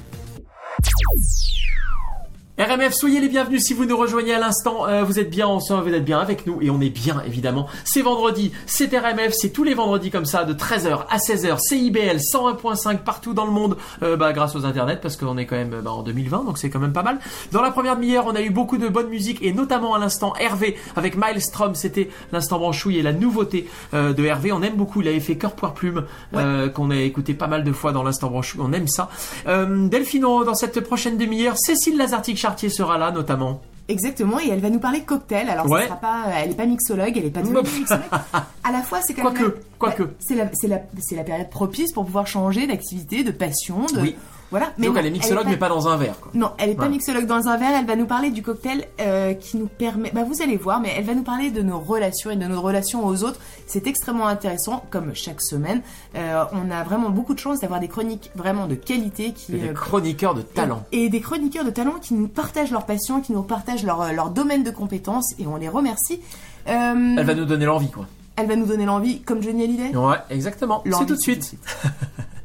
RMF, 2.60 2.92
soyez 2.92 3.20
les 3.20 3.30
bienvenus 3.30 3.62
si 3.62 3.72
vous 3.72 3.86
nous 3.86 3.96
rejoignez 3.96 4.34
à 4.34 4.38
l'instant. 4.38 4.86
Euh, 4.86 5.02
vous 5.02 5.18
êtes 5.18 5.30
bien 5.30 5.46
ensemble, 5.46 5.88
vous 5.88 5.94
êtes 5.94 6.04
bien 6.04 6.18
avec 6.18 6.46
nous 6.46 6.60
et 6.60 6.68
on 6.68 6.78
est 6.82 6.90
bien 6.90 7.22
évidemment. 7.26 7.66
C'est 7.84 8.02
vendredi, 8.02 8.52
c'est 8.66 8.94
RMF, 8.94 9.32
c'est 9.32 9.48
tous 9.48 9.64
les 9.64 9.72
vendredis 9.72 10.10
comme 10.10 10.26
ça 10.26 10.44
de 10.44 10.52
13h 10.52 11.06
à 11.08 11.16
16h. 11.16 11.58
CIBL 11.58 12.18
101.5 12.18 12.98
partout 12.98 13.32
dans 13.32 13.46
le 13.46 13.50
monde 13.50 13.78
euh, 14.02 14.18
bah, 14.18 14.34
grâce 14.34 14.54
aux 14.56 14.66
internets 14.66 15.00
parce 15.00 15.16
qu'on 15.16 15.38
est 15.38 15.46
quand 15.46 15.56
même 15.56 15.80
bah, 15.82 15.90
en 15.90 16.02
2020 16.02 16.44
donc 16.44 16.58
c'est 16.58 16.68
quand 16.68 16.80
même 16.80 16.92
pas 16.92 17.02
mal. 17.02 17.18
Dans 17.50 17.62
la 17.62 17.70
première 17.70 17.96
demi-heure, 17.96 18.26
on 18.26 18.34
a 18.34 18.42
eu 18.42 18.50
beaucoup 18.50 18.76
de 18.76 18.88
bonne 18.88 19.08
musique 19.08 19.38
et 19.40 19.54
notamment 19.54 19.94
à 19.94 19.98
l'instant 19.98 20.34
Hervé 20.38 20.76
avec 20.96 21.16
Maelstrom, 21.16 21.74
c'était 21.74 22.10
l'instant 22.30 22.58
branchouille 22.58 22.98
et 22.98 23.02
la 23.02 23.14
nouveauté 23.14 23.70
euh, 23.94 24.12
de 24.12 24.22
Hervé. 24.22 24.52
On 24.52 24.60
aime 24.60 24.76
beaucoup, 24.76 25.00
il 25.00 25.08
avait 25.08 25.20
fait 25.20 25.36
Cœur 25.36 25.52
Poire 25.52 25.72
Plume 25.72 26.04
euh, 26.34 26.68
qu'on 26.68 26.90
a 26.90 26.96
écouté 26.96 27.32
pas 27.32 27.46
mal 27.46 27.64
de 27.64 27.72
fois 27.72 27.92
dans 27.92 28.02
l'instant 28.02 28.28
branchouille. 28.28 28.60
On 28.62 28.74
aime 28.74 28.86
ça. 28.86 29.08
Euh, 29.46 29.88
Delphino 29.88 30.44
dans 30.44 30.54
cette 30.54 30.80
prochaine 30.80 31.16
demi-heure, 31.16 31.56
Cécile 31.56 31.96
Lazartique 31.96 32.36
Chartier 32.50 32.68
sera 32.68 32.98
là 32.98 33.10
notamment. 33.12 33.60
Exactement, 33.88 34.38
et 34.38 34.48
elle 34.48 34.60
va 34.60 34.70
nous 34.70 34.78
parler 34.78 35.00
cocktail. 35.02 35.48
Alors, 35.48 35.68
Ouais. 35.68 35.80
ce 35.82 35.86
sera 35.86 35.96
pas, 35.96 36.24
elle 36.36 36.50
est 36.50 36.54
pas 36.54 36.66
mixologue, 36.66 37.12
elle 37.16 37.24
est 37.24 37.30
pas 37.30 37.42
devenue 37.42 37.58
mixologue. 37.78 38.02
À 38.64 38.70
la 38.72 38.82
fois, 38.82 39.00
c'est 39.02 39.14
quand 39.14 39.22
Quoique, 39.22 39.42
même. 39.42 39.52
quoique. 39.78 40.02
Ouais, 40.04 40.08
C'est 40.20 40.34
la, 40.36 40.44
la, 40.68 40.80
la 41.16 41.24
période 41.24 41.50
propice 41.50 41.92
pour 41.92 42.04
pouvoir 42.04 42.26
changer 42.26 42.66
d'activité, 42.68 43.24
de 43.24 43.30
passion, 43.32 43.86
de. 43.86 44.00
Oui. 44.00 44.16
Voilà. 44.50 44.72
Donc 44.78 44.94
bon, 44.94 44.96
elle 44.96 45.06
est 45.06 45.10
mixologue 45.10 45.46
mais 45.48 45.56
pas 45.56 45.68
dans 45.68 45.88
un 45.88 45.96
verre. 45.96 46.18
Quoi. 46.20 46.32
Non, 46.34 46.50
elle 46.58 46.70
est 46.70 46.74
pas 46.74 46.88
mixologue 46.88 47.26
dans 47.26 47.46
un 47.48 47.56
verre. 47.56 47.70
Elle 47.78 47.86
va 47.86 47.96
nous 47.96 48.06
parler 48.06 48.30
du 48.30 48.42
cocktail 48.42 48.86
euh, 49.00 49.34
qui 49.34 49.56
nous 49.56 49.68
permet. 49.68 50.10
Bah, 50.10 50.24
vous 50.24 50.42
allez 50.42 50.56
voir, 50.56 50.80
mais 50.80 50.92
elle 50.96 51.04
va 51.04 51.14
nous 51.14 51.22
parler 51.22 51.50
de 51.50 51.62
nos 51.62 51.78
relations 51.78 52.30
et 52.30 52.36
de 52.36 52.46
nos 52.46 52.60
relations 52.60 53.06
aux 53.06 53.22
autres. 53.22 53.38
C'est 53.66 53.86
extrêmement 53.86 54.26
intéressant, 54.26 54.84
comme 54.90 55.14
chaque 55.14 55.40
semaine. 55.40 55.82
Euh, 56.16 56.44
on 56.52 56.70
a 56.70 56.82
vraiment 56.82 57.10
beaucoup 57.10 57.34
de 57.34 57.38
chance 57.38 57.60
d'avoir 57.60 57.78
des 57.80 57.88
chroniques 57.88 58.30
vraiment 58.34 58.66
de 58.66 58.74
qualité 58.74 59.32
qui. 59.32 59.54
Et 59.54 59.58
des 59.58 59.68
euh, 59.68 59.72
chroniqueurs 59.72 60.34
de 60.34 60.42
talent. 60.42 60.82
et 60.90 61.08
des 61.08 61.20
chroniqueurs 61.20 61.64
de 61.64 61.70
talent 61.70 61.94
qui 62.00 62.14
nous 62.14 62.26
partagent 62.28 62.72
leur 62.72 62.86
passion, 62.86 63.20
qui 63.20 63.32
nous 63.32 63.42
partagent 63.42 63.84
leur, 63.84 64.12
leur 64.12 64.30
domaine 64.30 64.64
de 64.64 64.70
compétences 64.70 65.34
et 65.38 65.46
on 65.46 65.56
les 65.56 65.68
remercie. 65.68 66.20
Euh, 66.68 67.14
Elle 67.18 67.24
va 67.24 67.34
nous 67.34 67.44
donner 67.46 67.64
l'envie 67.64 67.90
quoi. 67.90 68.06
elle 68.36 68.46
va 68.46 68.56
nous 68.56 68.66
donner 68.66 68.84
l'envie, 68.84 69.20
comme 69.20 69.42
Johnny 69.42 69.62
Hallyday. 69.64 69.96
Ouais, 69.96 70.16
exactement. 70.28 70.82
C'est 70.84 71.06
tout 71.06 71.14
de 71.14 71.20
suite. 71.20 71.54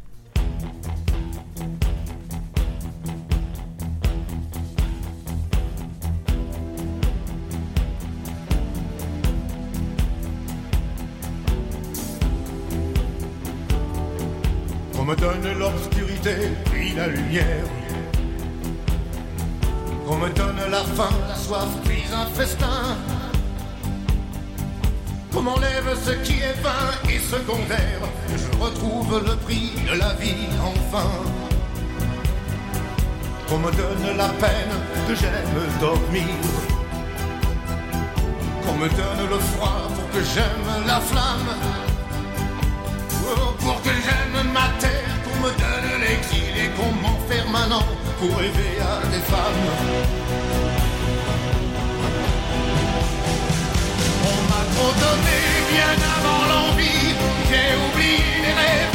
Qu'on 15.05 15.11
me 15.11 15.17
donne 15.17 15.59
l'obscurité 15.59 16.35
puis 16.71 16.93
la 16.95 17.05
lumière. 17.05 17.65
Qu'on 20.07 20.15
me 20.15 20.29
donne 20.29 20.59
la 20.71 20.83
faim, 20.83 21.13
la 21.27 21.35
soif 21.35 21.67
puis 21.83 22.01
un 22.11 22.25
festin. 22.25 22.97
Qu'on 25.31 25.43
m'enlève 25.43 25.95
ce 26.03 26.09
qui 26.25 26.39
est 26.39 26.59
vain 26.63 26.89
et 27.07 27.19
secondaire. 27.19 28.01
Que 28.27 28.35
je 28.35 28.59
retrouve 28.59 29.23
le 29.27 29.35
prix 29.35 29.73
de 29.87 29.99
la 29.99 30.13
vie 30.13 30.47
enfin. 30.59 31.09
Qu'on 33.47 33.59
me 33.59 33.71
donne 33.73 34.17
la 34.17 34.29
peine 34.29 34.75
que 35.07 35.13
j'aime 35.13 35.79
dormir. 35.79 36.35
Qu'on 38.65 38.73
me 38.73 38.89
donne 38.89 39.29
le 39.29 39.37
froid 39.37 39.87
pour 39.93 40.09
que 40.09 40.25
j'aime 40.25 40.87
la 40.87 40.99
flamme. 40.99 41.84
Pour 48.27 48.37
rêver 48.37 48.77
à 48.81 49.05
des 49.07 49.23
femmes. 49.31 49.65
On 54.31 54.39
m'a 54.49 54.63
trop 54.75 54.93
donné 55.05 55.39
bien 55.71 55.95
avant 56.15 56.43
l'envie, 56.51 57.07
j'ai 57.49 57.69
oublié 57.85 58.25
les 58.45 58.53
rêves 58.61 58.94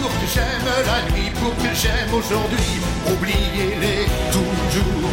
pour 0.00 0.10
que 0.10 0.26
j'aime 0.34 0.68
la 0.86 1.12
nuit, 1.12 1.30
pour 1.40 1.54
que 1.56 1.74
j'aime 1.74 2.12
aujourd'hui, 2.12 2.80
oubliez-les 3.12 4.06
toujours. 4.32 5.12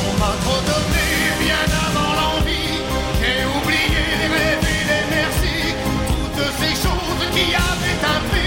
On 0.00 0.18
m'a 0.20 0.34
trop 0.44 0.60
donné 0.70 1.08
bien 1.40 1.64
avant 1.86 2.12
l'envie, 2.20 2.76
j'ai 3.20 3.44
oublié 3.56 4.02
les 4.20 4.28
rêves 4.34 4.68
et 4.74 4.84
les 4.90 5.04
merci, 5.16 5.74
toutes 6.08 6.44
ces 6.60 6.74
choses 6.84 7.24
qui 7.32 7.54
avaient 7.54 8.38
un. 8.38 8.41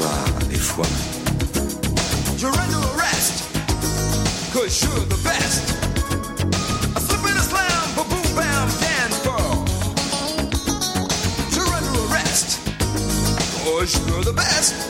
fois 0.00 0.50
et 0.50 0.56
fois 0.56 0.86
You 2.38 2.48
render 2.48 2.80
arrest, 2.94 3.44
cause 4.52 4.82
you're 4.82 5.06
the 5.06 5.20
best. 5.22 5.62
A 6.96 7.00
slip 7.00 7.24
and 7.28 7.38
a 7.38 7.42
slam, 7.42 7.94
ba 7.96 8.04
boom 8.08 8.28
bam, 8.34 8.68
dance 8.80 9.18
ball. 9.24 9.64
You 11.54 11.62
render 11.72 11.94
arrest, 12.06 12.60
cause 13.64 13.92
you're 14.08 14.24
the 14.24 14.32
best. 14.32 14.89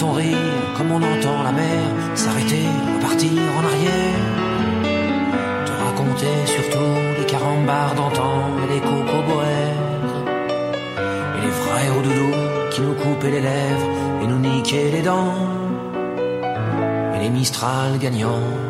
Ton 0.00 0.12
rire 0.12 0.72
comme 0.78 0.92
on 0.92 0.96
entend 0.96 1.42
la 1.42 1.52
mer 1.52 1.82
s'arrêter, 2.14 2.64
repartir 2.94 3.32
en 3.58 3.64
arrière. 3.70 4.24
Te 5.66 5.72
raconter 5.72 6.36
surtout 6.46 6.94
les 7.18 7.26
carambars 7.26 7.94
d'antan 7.94 8.48
et 8.62 8.72
les 8.72 8.80
cocoboères. 8.80 10.14
Et 11.36 11.44
les 11.44 11.50
frères 11.50 11.98
au 11.98 12.00
doudou 12.00 12.30
qui 12.70 12.80
nous 12.80 12.94
coupaient 12.94 13.30
les 13.30 13.42
lèvres 13.42 13.88
et 14.22 14.26
nous 14.26 14.38
niquaient 14.38 14.90
les 14.90 15.02
dents. 15.02 15.34
Et 17.14 17.18
les 17.22 17.28
Mistral 17.28 17.98
gagnants. 17.98 18.69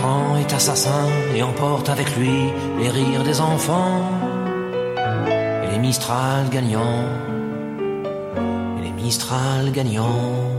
temps 0.00 0.36
est 0.36 0.52
assassin 0.52 1.06
et 1.34 1.42
emporte 1.42 1.88
avec 1.88 2.08
lui 2.16 2.36
les 2.78 2.88
rires 2.88 3.24
des 3.24 3.40
enfants 3.40 4.00
et 5.62 5.70
les 5.72 5.78
Mistral 5.78 6.48
gagnants 6.50 7.04
et 8.78 8.82
les 8.82 8.92
Mistral 8.92 9.72
gagnants. 9.72 10.57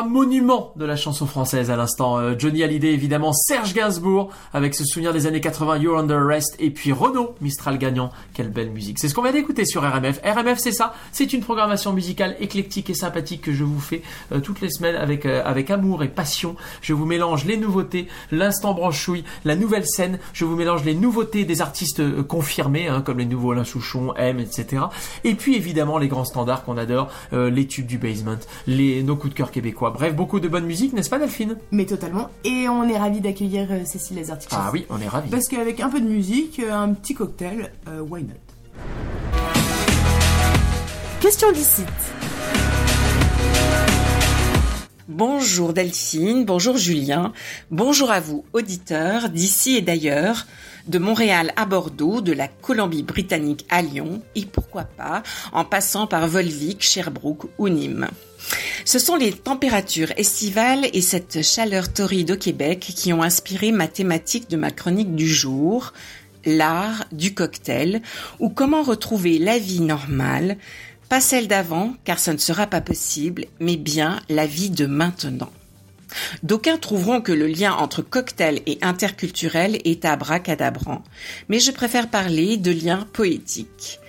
Trois 0.00 0.08
monuments 0.08 0.72
de 0.76 0.86
la 0.86 0.96
chanson 0.96 1.26
française 1.26 1.70
à 1.70 1.76
l'instant. 1.76 2.16
Euh, 2.16 2.34
Johnny 2.38 2.62
Hallyday 2.62 2.94
évidemment, 2.94 3.34
Serge 3.34 3.74
Gainsbourg 3.74 4.30
avec 4.54 4.74
ce 4.74 4.82
souvenir 4.82 5.12
des 5.12 5.26
années 5.26 5.42
80, 5.42 5.76
You're 5.76 5.98
Under 5.98 6.16
Arrest, 6.16 6.56
et 6.58 6.70
puis 6.70 6.90
Renaud, 6.90 7.34
Mistral 7.42 7.76
gagnant. 7.76 8.10
Quelle 8.32 8.48
belle 8.48 8.70
musique. 8.70 8.98
C'est 8.98 9.08
ce 9.08 9.14
qu'on 9.14 9.22
vient 9.22 9.32
d'écouter 9.32 9.66
sur 9.66 9.82
RMF. 9.82 10.18
RMF 10.24 10.58
c'est 10.58 10.72
ça, 10.72 10.94
c'est 11.12 11.34
une 11.34 11.42
programmation 11.42 11.92
musicale 11.92 12.34
éclectique 12.40 12.88
et 12.88 12.94
sympathique 12.94 13.42
que 13.42 13.52
je 13.52 13.62
vous 13.62 13.78
fais 13.78 14.00
euh, 14.32 14.40
toutes 14.40 14.62
les 14.62 14.70
semaines 14.70 14.96
avec, 14.96 15.26
euh, 15.26 15.42
avec 15.44 15.70
amour 15.70 16.02
et 16.02 16.08
passion. 16.08 16.56
Je 16.80 16.94
vous 16.94 17.04
mélange 17.04 17.44
les 17.44 17.58
nouveautés, 17.58 18.08
l'instant 18.30 18.72
branchouille, 18.72 19.24
la 19.44 19.54
nouvelle 19.54 19.84
scène. 19.84 20.18
Je 20.32 20.46
vous 20.46 20.56
mélange 20.56 20.82
les 20.82 20.94
nouveautés 20.94 21.44
des 21.44 21.60
artistes 21.60 22.22
confirmés, 22.22 22.88
hein, 22.88 23.02
comme 23.02 23.18
les 23.18 23.26
nouveaux 23.26 23.52
Alain 23.52 23.64
Souchon, 23.64 24.14
M, 24.16 24.40
etc. 24.40 24.84
Et 25.24 25.34
puis 25.34 25.56
évidemment 25.56 25.98
les 25.98 26.08
grands 26.08 26.24
standards 26.24 26.64
qu'on 26.64 26.78
adore, 26.78 27.10
les 27.32 27.66
tubes 27.66 27.86
du 27.86 27.98
basement, 27.98 28.38
les, 28.66 29.02
nos 29.02 29.16
coups 29.16 29.34
de 29.34 29.36
cœur 29.36 29.50
québécois. 29.50 29.89
Bref, 29.92 30.14
beaucoup 30.14 30.40
de 30.40 30.48
bonne 30.48 30.66
musique, 30.66 30.92
n'est-ce 30.92 31.10
pas 31.10 31.18
Delphine? 31.18 31.56
Mais 31.72 31.84
totalement. 31.84 32.28
Et 32.44 32.68
on 32.68 32.88
est 32.88 32.98
ravis 32.98 33.20
d'accueillir 33.20 33.68
euh, 33.70 33.84
Cécile 33.84 34.16
les 34.16 34.30
articles. 34.30 34.54
Ah 34.56 34.70
oui, 34.72 34.86
on 34.88 35.00
est 35.00 35.08
ravis. 35.08 35.30
Parce 35.30 35.48
qu'avec 35.48 35.80
un 35.80 35.88
peu 35.88 36.00
de 36.00 36.08
musique, 36.08 36.60
euh, 36.60 36.72
un 36.72 36.94
petit 36.94 37.14
cocktail, 37.14 37.72
euh, 37.88 38.00
why 38.00 38.22
not? 38.22 38.34
Question 41.20 41.52
du 41.52 41.60
site. 41.60 41.86
Bonjour 45.08 45.72
Delphine, 45.72 46.44
bonjour 46.44 46.76
Julien, 46.76 47.32
bonjour 47.72 48.12
à 48.12 48.20
vous 48.20 48.44
auditeurs 48.52 49.28
d'ici 49.28 49.76
et 49.76 49.82
d'ailleurs, 49.82 50.46
de 50.86 50.98
Montréal 50.98 51.52
à 51.56 51.66
Bordeaux, 51.66 52.20
de 52.20 52.32
la 52.32 52.46
Colombie-Britannique 52.46 53.66
à 53.70 53.82
Lyon 53.82 54.22
et 54.36 54.46
pourquoi 54.46 54.84
pas 54.84 55.24
en 55.52 55.64
passant 55.64 56.06
par 56.06 56.28
Volvic, 56.28 56.82
Sherbrooke 56.82 57.50
ou 57.58 57.68
Nîmes. 57.68 58.08
Ce 58.84 58.98
sont 58.98 59.16
les 59.16 59.32
températures 59.32 60.12
estivales 60.16 60.88
et 60.92 61.00
cette 61.00 61.42
chaleur 61.42 61.92
torride 61.92 62.32
au 62.32 62.36
Québec 62.36 62.92
qui 62.94 63.12
ont 63.12 63.22
inspiré 63.22 63.72
ma 63.72 63.88
thématique 63.88 64.50
de 64.50 64.56
ma 64.56 64.70
chronique 64.70 65.14
du 65.14 65.28
jour, 65.28 65.92
l'art 66.44 67.04
du 67.12 67.34
cocktail, 67.34 68.02
ou 68.38 68.48
comment 68.48 68.82
retrouver 68.82 69.38
la 69.38 69.58
vie 69.58 69.80
normale, 69.80 70.56
pas 71.08 71.20
celle 71.20 71.48
d'avant, 71.48 71.94
car 72.04 72.18
ce 72.18 72.30
ne 72.30 72.38
sera 72.38 72.66
pas 72.66 72.80
possible, 72.80 73.46
mais 73.58 73.76
bien 73.76 74.20
la 74.28 74.46
vie 74.46 74.70
de 74.70 74.86
maintenant. 74.86 75.50
D'aucuns 76.42 76.78
trouveront 76.78 77.20
que 77.20 77.32
le 77.32 77.46
lien 77.46 77.72
entre 77.72 78.02
cocktail 78.02 78.62
et 78.66 78.78
interculturel 78.82 79.78
est 79.84 80.04
abracadabrant, 80.04 81.02
mais 81.48 81.60
je 81.60 81.70
préfère 81.70 82.10
parler 82.10 82.56
de 82.56 82.72
lien 82.72 83.06
poétique. 83.12 83.99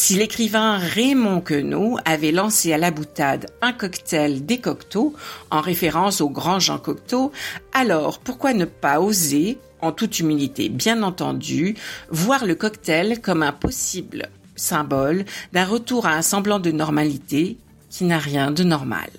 Si 0.00 0.14
l'écrivain 0.14 0.78
Raymond 0.78 1.40
Queneau 1.40 1.98
avait 2.04 2.30
lancé 2.30 2.72
à 2.72 2.78
la 2.78 2.92
boutade 2.92 3.46
un 3.60 3.72
cocktail 3.72 4.46
des 4.46 4.58
Cocteau, 4.58 5.12
en 5.50 5.60
référence 5.60 6.20
au 6.20 6.30
grand 6.30 6.60
Jean 6.60 6.78
Cocteau, 6.78 7.32
alors 7.72 8.20
pourquoi 8.20 8.54
ne 8.54 8.64
pas 8.64 9.00
oser, 9.00 9.58
en 9.80 9.90
toute 9.90 10.20
humilité 10.20 10.68
bien 10.68 11.02
entendu, 11.02 11.74
voir 12.10 12.46
le 12.46 12.54
cocktail 12.54 13.20
comme 13.20 13.42
un 13.42 13.50
possible 13.50 14.28
symbole 14.54 15.24
d'un 15.52 15.64
retour 15.64 16.06
à 16.06 16.12
un 16.12 16.22
semblant 16.22 16.60
de 16.60 16.70
normalité 16.70 17.56
qui 17.90 18.04
n'a 18.04 18.18
rien 18.18 18.52
de 18.52 18.62
normal? 18.62 19.10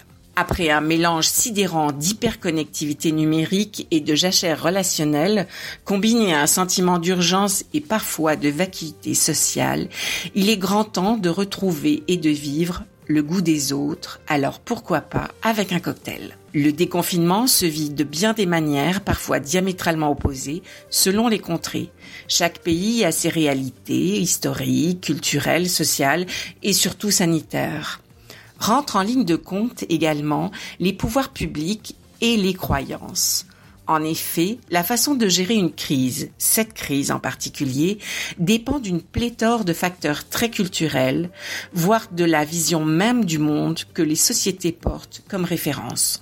Après 0.42 0.70
un 0.70 0.80
mélange 0.80 1.28
sidérant 1.28 1.92
d'hyperconnectivité 1.92 3.12
numérique 3.12 3.88
et 3.92 4.00
de 4.00 4.16
jachère 4.16 4.64
relationnelle, 4.64 5.48
combiné 5.84 6.34
à 6.34 6.42
un 6.42 6.48
sentiment 6.48 6.98
d'urgence 6.98 7.66
et 7.74 7.82
parfois 7.82 8.38
de 8.38 8.48
vacuité 8.48 9.16
sociale, 9.16 9.90
il 10.36 10.50
est 10.50 10.56
grand 10.56 10.86
temps 10.86 11.18
de 11.18 11.28
retrouver 11.28 12.04
et 12.08 12.16
de 12.16 12.30
vivre 12.30 12.86
le 13.08 13.22
goût 13.22 13.42
des 13.42 13.74
autres, 13.74 14.22
alors 14.30 14.62
pourquoi 14.62 15.02
pas 15.02 15.28
avec 15.42 15.74
un 15.74 15.82
cocktail? 15.82 16.38
Le 16.54 16.72
déconfinement 16.72 17.46
se 17.46 17.66
vit 17.66 17.90
de 17.90 18.06
bien 18.06 18.32
des 18.32 18.46
manières, 18.46 19.02
parfois 19.02 19.42
diamétralement 19.42 20.10
opposées, 20.10 20.64
selon 20.90 21.28
les 21.28 21.40
contrées. 21.40 21.92
Chaque 22.30 22.60
pays 22.60 23.04
a 23.04 23.12
ses 23.12 23.28
réalités 23.28 24.22
historiques, 24.22 25.02
culturelles, 25.02 25.70
sociales 25.70 26.28
et 26.64 26.72
surtout 26.72 27.12
sanitaires 27.12 28.00
rentrent 28.60 28.98
en 28.98 29.02
ligne 29.02 29.26
de 29.26 29.36
compte 29.36 29.84
également 29.90 30.52
les 30.80 30.94
pouvoirs 30.94 31.30
publics 31.30 31.96
et 32.22 32.38
les 32.38 32.54
croyances. 32.54 33.46
En 33.88 34.04
effet, 34.04 34.60
la 34.70 34.84
façon 34.84 35.16
de 35.16 35.28
gérer 35.28 35.56
une 35.56 35.74
crise, 35.74 36.30
cette 36.38 36.76
crise 36.76 37.10
en 37.10 37.20
particulier, 37.20 37.98
dépend 38.38 38.78
d'une 38.78 39.02
pléthore 39.02 39.66
de 39.66 39.74
facteurs 39.74 40.30
très 40.30 40.52
culturels, 40.52 41.32
voire 41.74 42.06
de 42.12 42.24
la 42.24 42.46
vision 42.46 42.86
même 42.86 43.26
du 43.26 43.40
monde 43.40 43.80
que 43.96 44.04
les 44.04 44.16
sociétés 44.16 44.72
portent 44.72 45.24
comme 45.28 45.44
référence. 45.44 46.22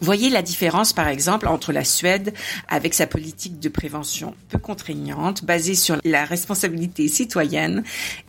Voyez 0.00 0.30
la 0.30 0.42
différence, 0.42 0.92
par 0.92 1.08
exemple, 1.08 1.48
entre 1.48 1.72
la 1.72 1.84
Suède, 1.84 2.32
avec 2.68 2.94
sa 2.94 3.08
politique 3.08 3.58
de 3.58 3.68
prévention 3.68 4.34
peu 4.48 4.58
contraignante, 4.58 5.44
basée 5.44 5.74
sur 5.74 5.96
la 6.04 6.24
responsabilité 6.24 7.08
citoyenne, 7.08 7.82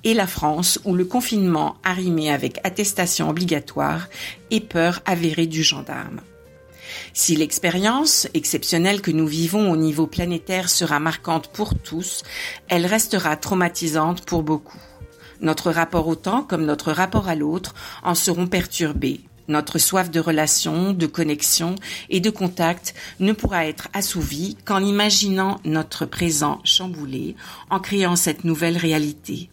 et 0.03 0.15
la 0.15 0.25
France, 0.25 0.79
où 0.85 0.95
le 0.95 1.05
confinement 1.05 1.75
arrimé 1.83 2.31
avec 2.31 2.59
attestation 2.63 3.29
obligatoire 3.29 4.07
et 4.49 4.61
peur 4.61 5.01
avérée 5.05 5.45
du 5.45 5.61
gendarme. 5.61 6.21
Si 7.13 7.35
l'expérience 7.35 8.27
exceptionnelle 8.33 9.01
que 9.01 9.11
nous 9.11 9.27
vivons 9.27 9.71
au 9.71 9.77
niveau 9.77 10.07
planétaire 10.07 10.69
sera 10.69 10.99
marquante 10.99 11.49
pour 11.49 11.77
tous, 11.77 12.23
elle 12.67 12.87
restera 12.87 13.35
traumatisante 13.35 14.25
pour 14.25 14.41
beaucoup. 14.41 14.79
Notre 15.41 15.71
rapport 15.71 16.07
au 16.07 16.15
temps 16.15 16.41
comme 16.41 16.65
notre 16.65 16.91
rapport 16.91 17.29
à 17.29 17.35
l'autre 17.35 17.75
en 18.03 18.15
seront 18.15 18.47
perturbés. 18.47 19.21
Notre 19.49 19.79
soif 19.79 20.11
de 20.11 20.19
relation, 20.19 20.93
de 20.93 21.07
connexion 21.07 21.73
et 22.11 22.19
de 22.19 22.29
contact 22.29 22.93
ne 23.19 23.33
pourra 23.33 23.65
être 23.65 23.89
assouvie 23.93 24.55
qu'en 24.63 24.85
imaginant 24.85 25.59
notre 25.65 26.05
présent 26.05 26.61
chamboulé, 26.63 27.35
en 27.71 27.79
créant 27.79 28.15
cette 28.15 28.43
nouvelle 28.43 28.77
réalité. 28.77 29.49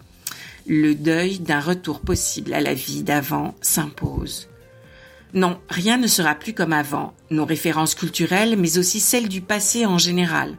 Le 0.66 0.94
deuil 0.94 1.38
d'un 1.38 1.60
retour 1.60 2.00
possible 2.00 2.52
à 2.52 2.60
la 2.60 2.74
vie 2.74 3.04
d'avant 3.04 3.54
s'impose. 3.62 4.50
Non, 5.32 5.58
rien 5.70 5.96
ne 5.96 6.06
sera 6.08 6.34
plus 6.34 6.52
comme 6.52 6.74
avant. 6.74 7.14
Nos 7.30 7.46
références 7.46 7.94
culturelles, 7.94 8.56
mais 8.58 8.76
aussi 8.76 9.00
celles 9.00 9.30
du 9.30 9.40
passé 9.40 9.86
en 9.86 9.96
général. 9.96 10.58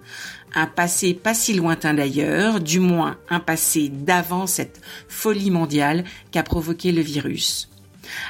Un 0.56 0.66
passé 0.66 1.14
pas 1.14 1.36
si 1.36 1.54
lointain 1.54 1.94
d'ailleurs, 1.94 2.60
du 2.60 2.80
moins 2.80 3.18
un 3.30 3.40
passé 3.40 3.90
d'avant 3.90 4.48
cette 4.48 4.82
folie 5.08 5.52
mondiale 5.52 6.06
qu'a 6.32 6.42
provoqué 6.42 6.92
le 6.92 7.02
virus. 7.02 7.70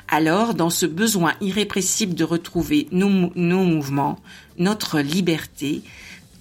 Alors, 0.08 0.54
dans 0.54 0.70
ce 0.70 0.86
besoin 0.86 1.34
irrépressible 1.42 2.14
de 2.16 2.24
retrouver 2.24 2.88
nos, 2.92 3.10
mou- 3.10 3.32
nos 3.36 3.64
mouvements, 3.64 4.20
notre 4.58 5.00
liberté, 5.00 5.82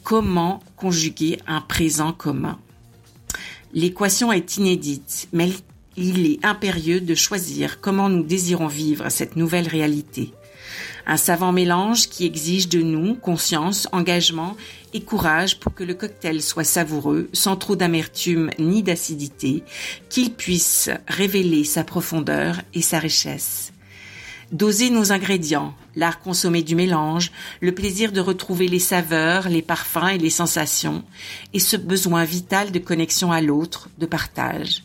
comment 0.03 0.62
conjuguer 0.76 1.39
un 1.47 1.61
présent 1.61 2.12
commun? 2.12 2.59
L'équation 3.74 4.32
est 4.32 4.57
inédite, 4.57 5.28
mais 5.32 5.51
il 5.97 6.26
est 6.26 6.45
impérieux 6.45 7.01
de 7.01 7.14
choisir 7.14 7.80
comment 7.80 8.09
nous 8.09 8.22
désirons 8.22 8.68
vivre 8.68 9.09
cette 9.11 9.37
nouvelle 9.37 9.68
réalité. 9.68 10.32
Un 11.07 11.17
savant 11.17 11.53
mélange 11.53 12.09
qui 12.09 12.27
exige 12.27 12.69
de 12.69 12.83
nous 12.83 13.15
conscience, 13.15 13.87
engagement 13.93 14.57
et 14.93 15.03
courage 15.03 15.61
pour 15.61 15.73
que 15.73 15.85
le 15.85 15.95
cocktail 15.95 16.43
soit 16.43 16.65
savoureux, 16.65 17.29
sans 17.33 17.57
trop 17.57 17.77
d'amertume 17.77 18.51
ni 18.59 18.83
d'acidité, 18.83 19.63
qu'il 20.09 20.33
puisse 20.33 20.91
révéler 21.07 21.63
sa 21.63 21.85
profondeur 21.85 22.61
et 22.75 22.83
sa 22.83 22.99
richesse. 22.99 23.73
Doser 24.53 24.91
nos 24.91 25.13
ingrédients, 25.13 25.75
l'art 25.97 26.21
consommé 26.21 26.63
du 26.63 26.75
mélange, 26.77 27.33
le 27.61 27.73
plaisir 27.73 28.13
de 28.13 28.21
retrouver 28.21 28.69
les 28.69 28.79
saveurs, 28.79 29.49
les 29.49 29.63
parfums 29.63 30.09
et 30.15 30.19
les 30.19 30.31
sensations, 30.31 31.05
et 31.53 31.59
ce 31.59 31.77
besoin 31.77 32.25
vital 32.25 32.71
de 32.71 32.79
connexion 32.79 33.33
à 33.33 33.41
l'autre, 33.41 33.89
de 33.99 34.07
partage. 34.07 34.85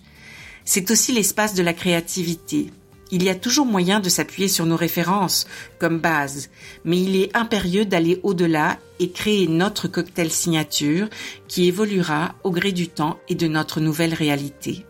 C'est 0.65 0.89
aussi 0.91 1.11
l'espace 1.11 1.53
de 1.53 1.63
la 1.63 1.73
créativité. 1.73 2.71
Il 3.13 3.23
y 3.23 3.29
a 3.29 3.35
toujours 3.35 3.65
moyen 3.65 3.99
de 3.99 4.07
s'appuyer 4.07 4.47
sur 4.47 4.65
nos 4.65 4.77
références 4.77 5.45
comme 5.79 5.99
base, 5.99 6.49
mais 6.85 6.97
il 7.01 7.17
est 7.17 7.35
impérieux 7.35 7.83
d'aller 7.83 8.21
au-delà 8.23 8.79
et 8.99 9.11
créer 9.11 9.49
notre 9.49 9.89
cocktail 9.89 10.31
signature 10.31 11.09
qui 11.49 11.67
évoluera 11.67 12.35
au 12.45 12.51
gré 12.51 12.71
du 12.71 12.87
temps 12.87 13.19
et 13.27 13.35
de 13.35 13.47
notre 13.47 13.81
nouvelle 13.81 14.13
réalité. 14.13 14.85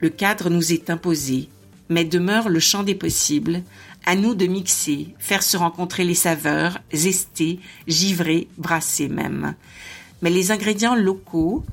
Le 0.00 0.08
cadre 0.08 0.50
nous 0.50 0.72
est 0.72 0.90
imposé, 0.90 1.48
mais 1.88 2.04
demeure 2.04 2.48
le 2.48 2.58
champ 2.58 2.82
des 2.82 2.96
possibles, 2.96 3.62
à 4.04 4.16
nous 4.16 4.34
de 4.34 4.46
mixer, 4.46 5.14
faire 5.20 5.44
se 5.44 5.56
rencontrer 5.56 6.04
les 6.04 6.14
saveurs, 6.14 6.78
zester, 6.92 7.60
givrer, 7.86 8.48
brasser 8.58 9.06
même. 9.06 9.54
Mais 10.22 10.30
les 10.30 10.50
ingrédients 10.50 10.96
locaux 10.96 11.64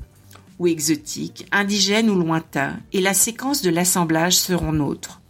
ou 0.60 0.68
exotiques, 0.68 1.46
indigènes 1.50 2.10
ou 2.10 2.14
lointains, 2.14 2.76
et 2.92 3.00
la 3.00 3.14
séquence 3.14 3.62
de 3.62 3.70
l'assemblage 3.70 4.36
seront 4.36 4.72
nôtres. 4.72 5.20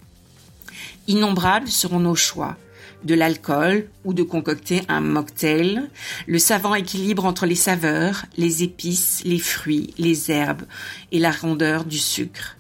Innombrables 1.09 1.69
seront 1.69 2.01
nos 2.01 2.15
choix, 2.15 2.57
de 3.05 3.15
l'alcool 3.15 3.89
ou 4.05 4.13
de 4.15 4.23
concocter 4.23 4.83
un 4.89 5.01
mocktail, 5.01 5.83
le 6.27 6.39
savant 6.39 6.75
équilibre 6.75 7.25
entre 7.25 7.47
les 7.47 7.55
saveurs, 7.55 8.25
les 8.37 8.63
épices, 8.63 9.23
les 9.25 9.39
fruits, 9.39 9.95
les 9.99 10.31
herbes 10.31 10.65
et 11.13 11.19
la 11.19 11.31
rondeur 11.31 11.85
du 11.85 11.99
sucre. 11.99 12.57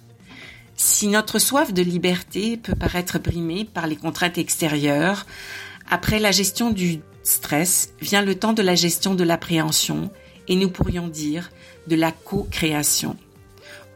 Si 0.76 1.08
notre 1.08 1.38
soif 1.38 1.72
de 1.72 1.82
liberté 1.82 2.56
peut 2.56 2.74
paraître 2.74 3.18
brimée 3.18 3.64
par 3.64 3.86
les 3.86 3.96
contraintes 3.96 4.38
extérieures, 4.38 5.26
après 5.90 6.18
la 6.18 6.32
gestion 6.32 6.70
du 6.70 7.00
stress 7.22 7.92
vient 8.00 8.22
le 8.22 8.34
temps 8.34 8.52
de 8.52 8.62
la 8.62 8.74
gestion 8.74 9.14
de 9.14 9.24
l'appréhension 9.24 10.10
et 10.48 10.54
nous 10.54 10.70
pourrions 10.70 11.08
dire 11.08 11.50
de 11.88 11.96
la 11.96 12.12
co-création. 12.12 13.16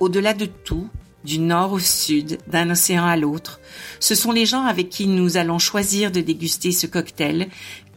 Au-delà 0.00 0.32
de 0.32 0.46
tout, 0.46 0.88
du 1.24 1.38
nord 1.38 1.72
au 1.72 1.78
sud, 1.78 2.38
d'un 2.46 2.70
océan 2.70 3.04
à 3.04 3.16
l'autre, 3.16 3.60
ce 3.98 4.14
sont 4.14 4.32
les 4.32 4.46
gens 4.46 4.64
avec 4.64 4.88
qui 4.88 5.06
nous 5.06 5.36
allons 5.36 5.58
choisir 5.58 6.10
de 6.10 6.20
déguster 6.20 6.72
ce 6.72 6.86
cocktail 6.86 7.48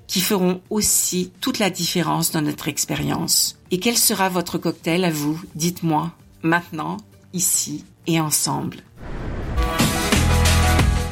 qui 0.07 0.21
feront 0.21 0.61
aussi 0.69 1.31
toute 1.41 1.59
la 1.59 1.69
différence 1.69 2.31
dans 2.31 2.41
notre 2.41 2.67
expérience. 2.67 3.57
Et 3.71 3.79
quel 3.79 3.97
sera 3.97 4.29
votre 4.29 4.57
cocktail 4.57 5.05
à 5.05 5.09
vous? 5.09 5.41
Dites-moi, 5.55 6.11
maintenant, 6.43 6.97
ici 7.33 7.85
et 8.05 8.19
ensemble. 8.19 8.77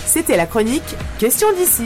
C'était 0.06 0.38
la 0.38 0.46
chronique 0.46 0.84
Question 1.20 1.48
d'ici. 1.54 1.84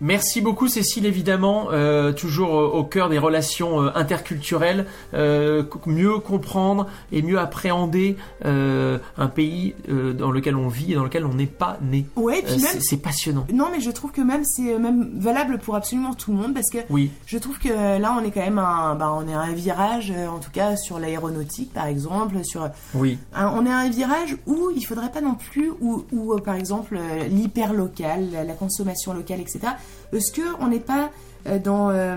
Merci 0.00 0.40
beaucoup 0.40 0.68
Cécile, 0.68 1.06
évidemment, 1.06 1.68
euh, 1.72 2.12
toujours 2.12 2.58
euh, 2.58 2.66
au 2.66 2.84
cœur 2.84 3.08
des 3.08 3.18
relations 3.18 3.82
euh, 3.82 3.90
interculturelles, 3.94 4.86
euh, 5.14 5.62
mieux 5.86 6.18
comprendre 6.18 6.86
et 7.12 7.22
mieux 7.22 7.38
appréhender 7.38 8.16
un 8.44 9.26
pays 9.28 9.74
dans 10.18 10.30
lequel 10.30 10.56
on 10.56 10.68
vit 10.68 10.92
et 10.92 10.94
dans 10.94 11.04
lequel 11.04 11.24
on 11.24 11.34
n'est 11.34 11.46
pas 11.46 11.78
né. 11.82 12.06
Ouais, 12.16 12.40
et 12.40 12.42
puis 12.42 12.56
même- 12.60 12.80
c'est- 12.80 12.96
passionnant. 12.96 13.46
Non, 13.52 13.66
mais 13.72 13.80
je 13.80 13.90
trouve 13.90 14.12
que 14.12 14.20
même 14.20 14.44
c'est 14.44 14.78
même 14.78 15.10
valable 15.16 15.58
pour 15.58 15.74
absolument 15.76 16.14
tout 16.14 16.32
le 16.32 16.38
monde 16.38 16.54
parce 16.54 16.70
que 16.70 16.78
Oui. 16.90 17.10
je 17.26 17.38
trouve 17.38 17.58
que 17.58 17.68
là 17.68 18.16
on 18.20 18.24
est 18.24 18.30
quand 18.30 18.40
même 18.40 18.58
un, 18.58 18.94
bah, 18.94 19.12
on 19.16 19.26
est 19.28 19.34
à 19.34 19.40
un 19.40 19.52
virage, 19.52 20.12
en 20.12 20.38
tout 20.38 20.50
cas 20.50 20.76
sur 20.76 20.98
l'aéronautique 20.98 21.72
par 21.72 21.86
exemple, 21.86 22.36
sur 22.44 22.68
Oui. 22.94 23.18
un- 23.34 23.48
on 23.48 23.66
est 23.66 23.70
à 23.70 23.78
un 23.78 23.88
virage 23.90 24.36
où 24.46 24.70
il 24.74 24.82
faudrait 24.82 25.10
pas 25.10 25.20
non 25.20 25.34
plus 25.34 25.70
où, 25.80 26.04
où, 26.12 26.38
par 26.40 26.54
exemple 26.54 26.98
l'hyper 27.30 27.72
local, 27.72 28.28
la 28.46 28.54
consommation 28.54 29.12
locale, 29.14 29.40
etc. 29.40 29.60
Est-ce 30.12 30.32
que 30.32 30.42
on 30.60 30.68
n'est 30.68 30.80
pas 30.80 31.10
euh, 31.46 31.58
dans, 31.58 31.90
euh, 31.90 32.16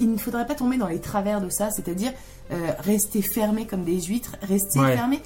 il 0.00 0.10
ne 0.12 0.16
faudrait 0.16 0.46
pas 0.46 0.54
tomber 0.54 0.76
dans 0.78 0.86
les 0.88 1.00
travers 1.00 1.40
de 1.40 1.48
ça, 1.50 1.70
c'est-à-dire 1.70 2.12
euh, 2.52 2.70
rester 2.78 3.22
fermé 3.22 3.66
comme 3.66 3.84
des 3.84 4.00
huîtres, 4.02 4.36
rester 4.42 4.78
Ouais. 4.80 4.94
fermé 4.96 5.20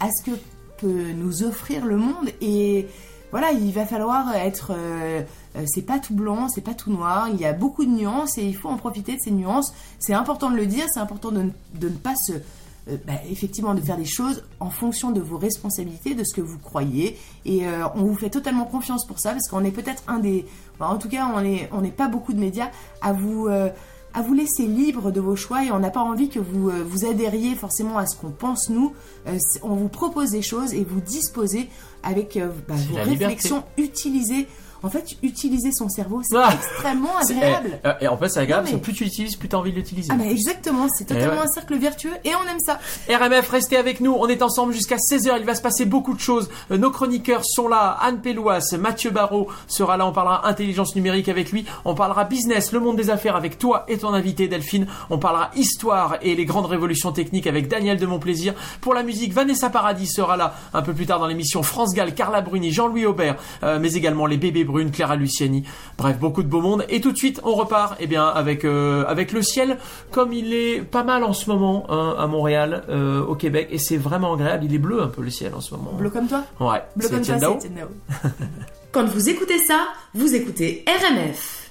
à 0.00 0.08
ce 0.10 0.30
que 0.30 0.36
peut 0.78 1.12
nous 1.16 1.42
offrir 1.42 1.86
le 1.86 1.96
monde 1.96 2.28
et 2.40 2.86
voilà, 3.32 3.50
il 3.52 3.72
va 3.72 3.86
falloir 3.86 4.34
être. 4.36 4.72
euh, 4.76 5.22
c'est 5.66 5.82
pas 5.82 5.98
tout 5.98 6.14
blanc, 6.14 6.48
c'est 6.48 6.60
pas 6.60 6.74
tout 6.74 6.90
noir. 6.92 7.28
Il 7.32 7.40
y 7.40 7.44
a 7.46 7.52
beaucoup 7.54 7.84
de 7.84 7.90
nuances 7.90 8.36
et 8.38 8.44
il 8.44 8.54
faut 8.54 8.68
en 8.68 8.76
profiter 8.76 9.16
de 9.16 9.20
ces 9.20 9.30
nuances. 9.30 9.72
C'est 9.98 10.12
important 10.14 10.50
de 10.50 10.56
le 10.56 10.66
dire, 10.66 10.84
c'est 10.92 11.00
important 11.00 11.32
de, 11.32 11.50
de 11.74 11.88
ne 11.88 11.94
pas 11.96 12.14
se. 12.14 12.34
Euh, 12.88 12.96
bah, 13.04 13.14
effectivement, 13.28 13.74
de 13.74 13.80
faire 13.80 13.96
des 13.96 14.04
choses 14.04 14.44
en 14.60 14.70
fonction 14.70 15.10
de 15.10 15.20
vos 15.20 15.38
responsabilités, 15.38 16.14
de 16.14 16.22
ce 16.22 16.34
que 16.34 16.40
vous 16.40 16.58
croyez. 16.58 17.18
Et 17.44 17.66
euh, 17.66 17.84
on 17.96 18.04
vous 18.04 18.14
fait 18.14 18.30
totalement 18.30 18.64
confiance 18.64 19.06
pour 19.06 19.18
ça 19.18 19.32
parce 19.32 19.48
qu'on 19.48 19.64
est 19.64 19.72
peut-être 19.72 20.04
un 20.06 20.18
des. 20.18 20.46
bah, 20.78 20.88
en 20.88 20.96
tout 20.98 21.08
cas, 21.08 21.28
on 21.34 21.40
n'est 21.40 21.68
on 21.72 21.82
pas 21.90 22.08
beaucoup 22.08 22.32
de 22.32 22.38
médias 22.40 22.70
à 23.00 23.12
vous. 23.12 23.48
euh, 23.48 23.70
à 24.14 24.22
vous 24.22 24.32
laisser 24.32 24.66
libre 24.66 25.10
de 25.10 25.20
vos 25.20 25.36
choix 25.36 25.62
et 25.62 25.70
on 25.70 25.78
n'a 25.78 25.90
pas 25.90 26.00
envie 26.00 26.30
que 26.30 26.38
vous 26.38 26.70
vous 26.70 27.04
adhériez 27.04 27.54
forcément 27.54 27.98
à 27.98 28.06
ce 28.06 28.16
qu'on 28.16 28.30
pense 28.30 28.70
nous. 28.70 28.94
On 29.62 29.74
vous 29.74 29.90
propose 29.90 30.30
des 30.30 30.40
choses 30.40 30.72
et 30.72 30.84
vous 30.84 31.02
disposez 31.02 31.68
avec 32.02 32.38
bah, 32.66 32.76
vos 32.88 32.96
réflexions, 32.96 33.62
utilisez. 33.76 34.48
En 34.86 34.90
fait, 34.90 35.16
utiliser 35.22 35.72
son 35.72 35.88
cerveau, 35.88 36.20
c'est 36.22 36.36
Ah 36.36 36.50
extrêmement 36.52 37.08
C'est- 37.22 37.34
agréable. 37.34 37.78
eh, 37.84 37.88
euh, 37.88 37.92
et 38.02 38.08
en 38.08 38.16
fait, 38.16 38.28
c'est 38.28 38.40
agréable 38.40 38.68
mais- 38.72 38.78
plus 38.78 38.92
tu 38.92 39.04
l'utilises, 39.04 39.36
plus 39.36 39.48
tu 39.48 39.56
as 39.56 39.58
envie 39.58 39.72
de 39.72 39.76
l'utiliser. 39.76 40.10
Ah 40.12 40.16
bah 40.16 40.26
exactement, 40.26 40.86
c'est 40.96 41.04
totalement 41.06 41.32
Eh 41.34 41.38
ouais. 41.38 41.44
un 41.44 41.48
cercle 41.52 41.76
vertueux 41.76 42.12
et 42.24 42.30
on 42.34 42.48
aime 42.48 42.60
ça. 42.60 42.78
RMF, 43.08 43.48
restez 43.50 43.76
avec 43.76 44.00
nous. 44.00 44.12
On 44.18 44.28
est 44.28 44.42
ensemble 44.42 44.72
jusqu'à 44.72 44.96
16h. 44.98 45.36
Il 45.38 45.44
va 45.44 45.54
se 45.54 45.62
passer 45.62 45.84
beaucoup 45.84 46.14
de 46.14 46.20
choses. 46.20 46.48
Euh, 46.70 46.76
Nos 46.78 46.90
chroniqueurs 46.90 47.44
sont 47.44 47.68
là. 47.68 47.96
Anne 48.00 48.20
Péloise, 48.20 48.72
Mathieu 48.78 49.10
Barrault 49.10 49.48
sera 49.66 49.96
là. 49.96 50.06
On 50.06 50.12
parlera 50.12 50.46
intelligence 50.48 50.94
numérique 50.94 51.28
avec 51.28 51.50
lui. 51.50 51.64
On 51.84 51.94
parlera 51.94 52.24
business, 52.24 52.72
le 52.72 52.80
monde 52.80 52.96
des 52.96 53.10
affaires 53.10 53.34
avec 53.36 53.58
toi 53.58 53.84
et 53.88 53.98
ton 53.98 54.12
invité 54.14 54.46
Delphine. 54.48 54.86
On 55.10 55.18
parlera 55.18 55.50
histoire 55.56 56.16
et 56.22 56.34
les 56.34 56.44
grandes 56.44 56.66
révolutions 56.66 57.12
techniques 57.12 57.46
avec 57.46 57.68
Daniel 57.68 57.98
de 57.98 58.06
Montplaisir. 58.06 58.54
Pour 58.80 58.94
la 58.94 59.02
musique, 59.02 59.32
Vanessa 59.32 59.70
Paradis 59.70 60.06
sera 60.06 60.36
là 60.36 60.54
un 60.74 60.82
peu 60.82 60.92
plus 60.92 61.06
tard 61.06 61.18
dans 61.18 61.26
l'émission. 61.26 61.62
France 61.62 61.94
Gall, 61.94 62.14
Carla 62.14 62.40
Bruni, 62.40 62.70
Jean-Louis 62.72 63.06
Aubert, 63.06 63.36
euh, 63.62 63.78
mais 63.80 63.92
également 63.94 64.26
les 64.26 64.36
bébés 64.36 64.64
brunes, 64.76 64.90
Clara 64.90 65.16
Luciani. 65.16 65.64
Bref, 65.96 66.18
beaucoup 66.18 66.42
de 66.42 66.48
beau 66.48 66.60
monde. 66.60 66.84
Et 66.90 67.00
tout 67.00 67.12
de 67.12 67.16
suite, 67.16 67.40
on 67.44 67.54
repart 67.54 67.96
eh 67.98 68.06
bien, 68.06 68.26
avec, 68.26 68.64
euh, 68.64 69.04
avec 69.06 69.32
le 69.32 69.40
ciel, 69.40 69.78
comme 70.10 70.32
il 70.34 70.52
est 70.52 70.82
pas 70.82 71.02
mal 71.02 71.24
en 71.24 71.32
ce 71.32 71.48
moment 71.48 71.86
hein, 71.88 72.14
à 72.18 72.26
Montréal, 72.26 72.84
euh, 72.90 73.24
au 73.24 73.34
Québec. 73.34 73.68
Et 73.70 73.78
c'est 73.78 73.96
vraiment 73.96 74.34
agréable. 74.34 74.66
Il 74.66 74.74
est 74.74 74.78
bleu 74.78 75.02
un 75.02 75.08
peu 75.08 75.22
le 75.22 75.30
ciel 75.30 75.54
en 75.54 75.62
ce 75.62 75.74
moment. 75.74 75.92
Bleu 75.94 76.10
comme 76.10 76.28
toi? 76.28 76.44
Ouais, 76.60 76.82
Bleu 76.94 77.08
comme 77.08 77.22
toi, 77.22 77.36
Dao. 77.36 77.58
Quand 78.92 79.06
vous 79.06 79.28
écoutez 79.28 79.58
ça, 79.58 79.86
vous 80.14 80.34
écoutez 80.34 80.84
RMF. 80.86 81.70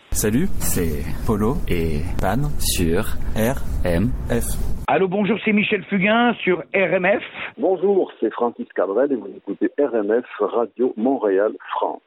Salut, 0.13 0.49
c'est 0.59 1.03
Polo 1.25 1.55
et 1.69 2.01
Pan 2.19 2.49
sur 2.59 3.05
RMF. 3.33 4.45
Allô, 4.87 5.07
bonjour, 5.07 5.39
c'est 5.45 5.53
Michel 5.53 5.83
Fugain 5.85 6.33
sur 6.43 6.57
RMF. 6.75 7.23
Bonjour, 7.57 8.11
c'est 8.19 8.29
Francis 8.31 8.67
Cabrel 8.75 9.11
et 9.13 9.15
vous 9.15 9.29
écoutez 9.35 9.71
RMF 9.79 10.25
Radio 10.39 10.93
Montréal 10.97 11.53
France. 11.75 12.01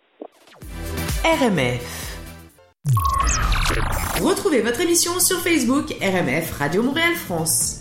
RMF. 1.25 2.19
Retrouvez 4.23 4.61
votre 4.61 4.83
émission 4.83 5.19
sur 5.19 5.39
Facebook 5.39 5.87
RMF 6.03 6.59
Radio 6.59 6.83
Montréal 6.83 7.15
France. 7.15 7.81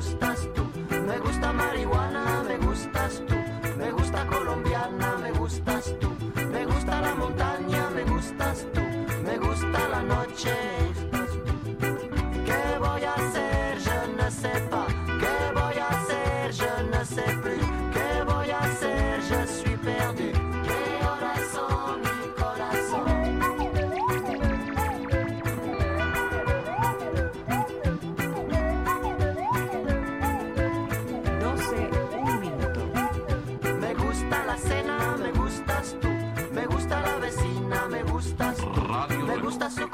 gustas 0.00 0.39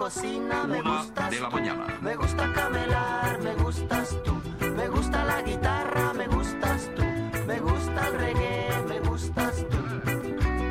cocina, 0.07 0.65
me 0.69 0.81
gustas 0.83 1.31
de 1.31 1.41
la 1.41 1.49
tú. 1.49 1.57
mañana. 1.57 1.87
Me 2.01 2.15
gusta 2.15 2.53
camelar, 2.53 3.41
me 3.43 3.55
gustas 3.55 4.17
tú. 4.25 4.35
Me 4.77 4.89
gusta 4.89 5.25
la 5.25 5.43
guitarra, 5.43 6.13
me 6.15 6.27
gustas 6.29 6.91
tú. 6.95 7.03
Me 7.49 7.59
gusta 7.59 8.09
el 8.09 8.15
reggae, 8.15 8.85
me 8.87 9.01
gustas 9.01 9.55
tú. 9.71 9.79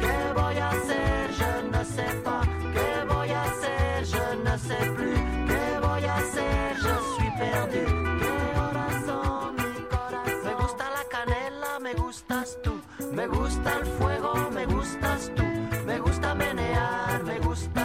¿Qué 0.04 0.20
voy 0.40 0.58
a 0.58 0.70
hacer? 0.70 1.24
Je 1.40 1.52
ne 1.74 1.84
sais 1.96 2.16
pas. 2.24 2.48
¿Qué 2.76 2.90
voy 3.14 3.30
a 3.32 3.44
hacer? 3.44 4.06
Je 4.14 4.26
ne 4.46 4.58
sais 4.68 4.88
plus. 4.96 5.20
¿Qué 5.50 5.66
voy 5.86 6.04
a 6.06 6.16
hacer? 6.16 6.68
Je 6.86 6.96
suis 7.16 7.34
perdu. 7.42 7.84
¿Qué 8.22 8.60
horas 8.64 8.96
son 9.06 9.56
mi 9.56 9.82
corazón? 9.96 10.46
Me 10.46 10.54
gusta 10.62 10.86
la 10.98 11.04
canela, 11.16 11.80
me 11.82 11.94
gustas 11.94 12.58
tú. 12.64 12.74
Me 13.12 13.28
gusta 13.28 13.70
el 13.80 13.86
fuego, 13.98 14.32
me 14.58 14.66
gustas 14.66 15.30
tú. 15.36 15.44
Me 15.86 16.00
gusta 16.00 16.34
menear, 16.36 17.22
me 17.24 17.38
gustas 17.40 17.85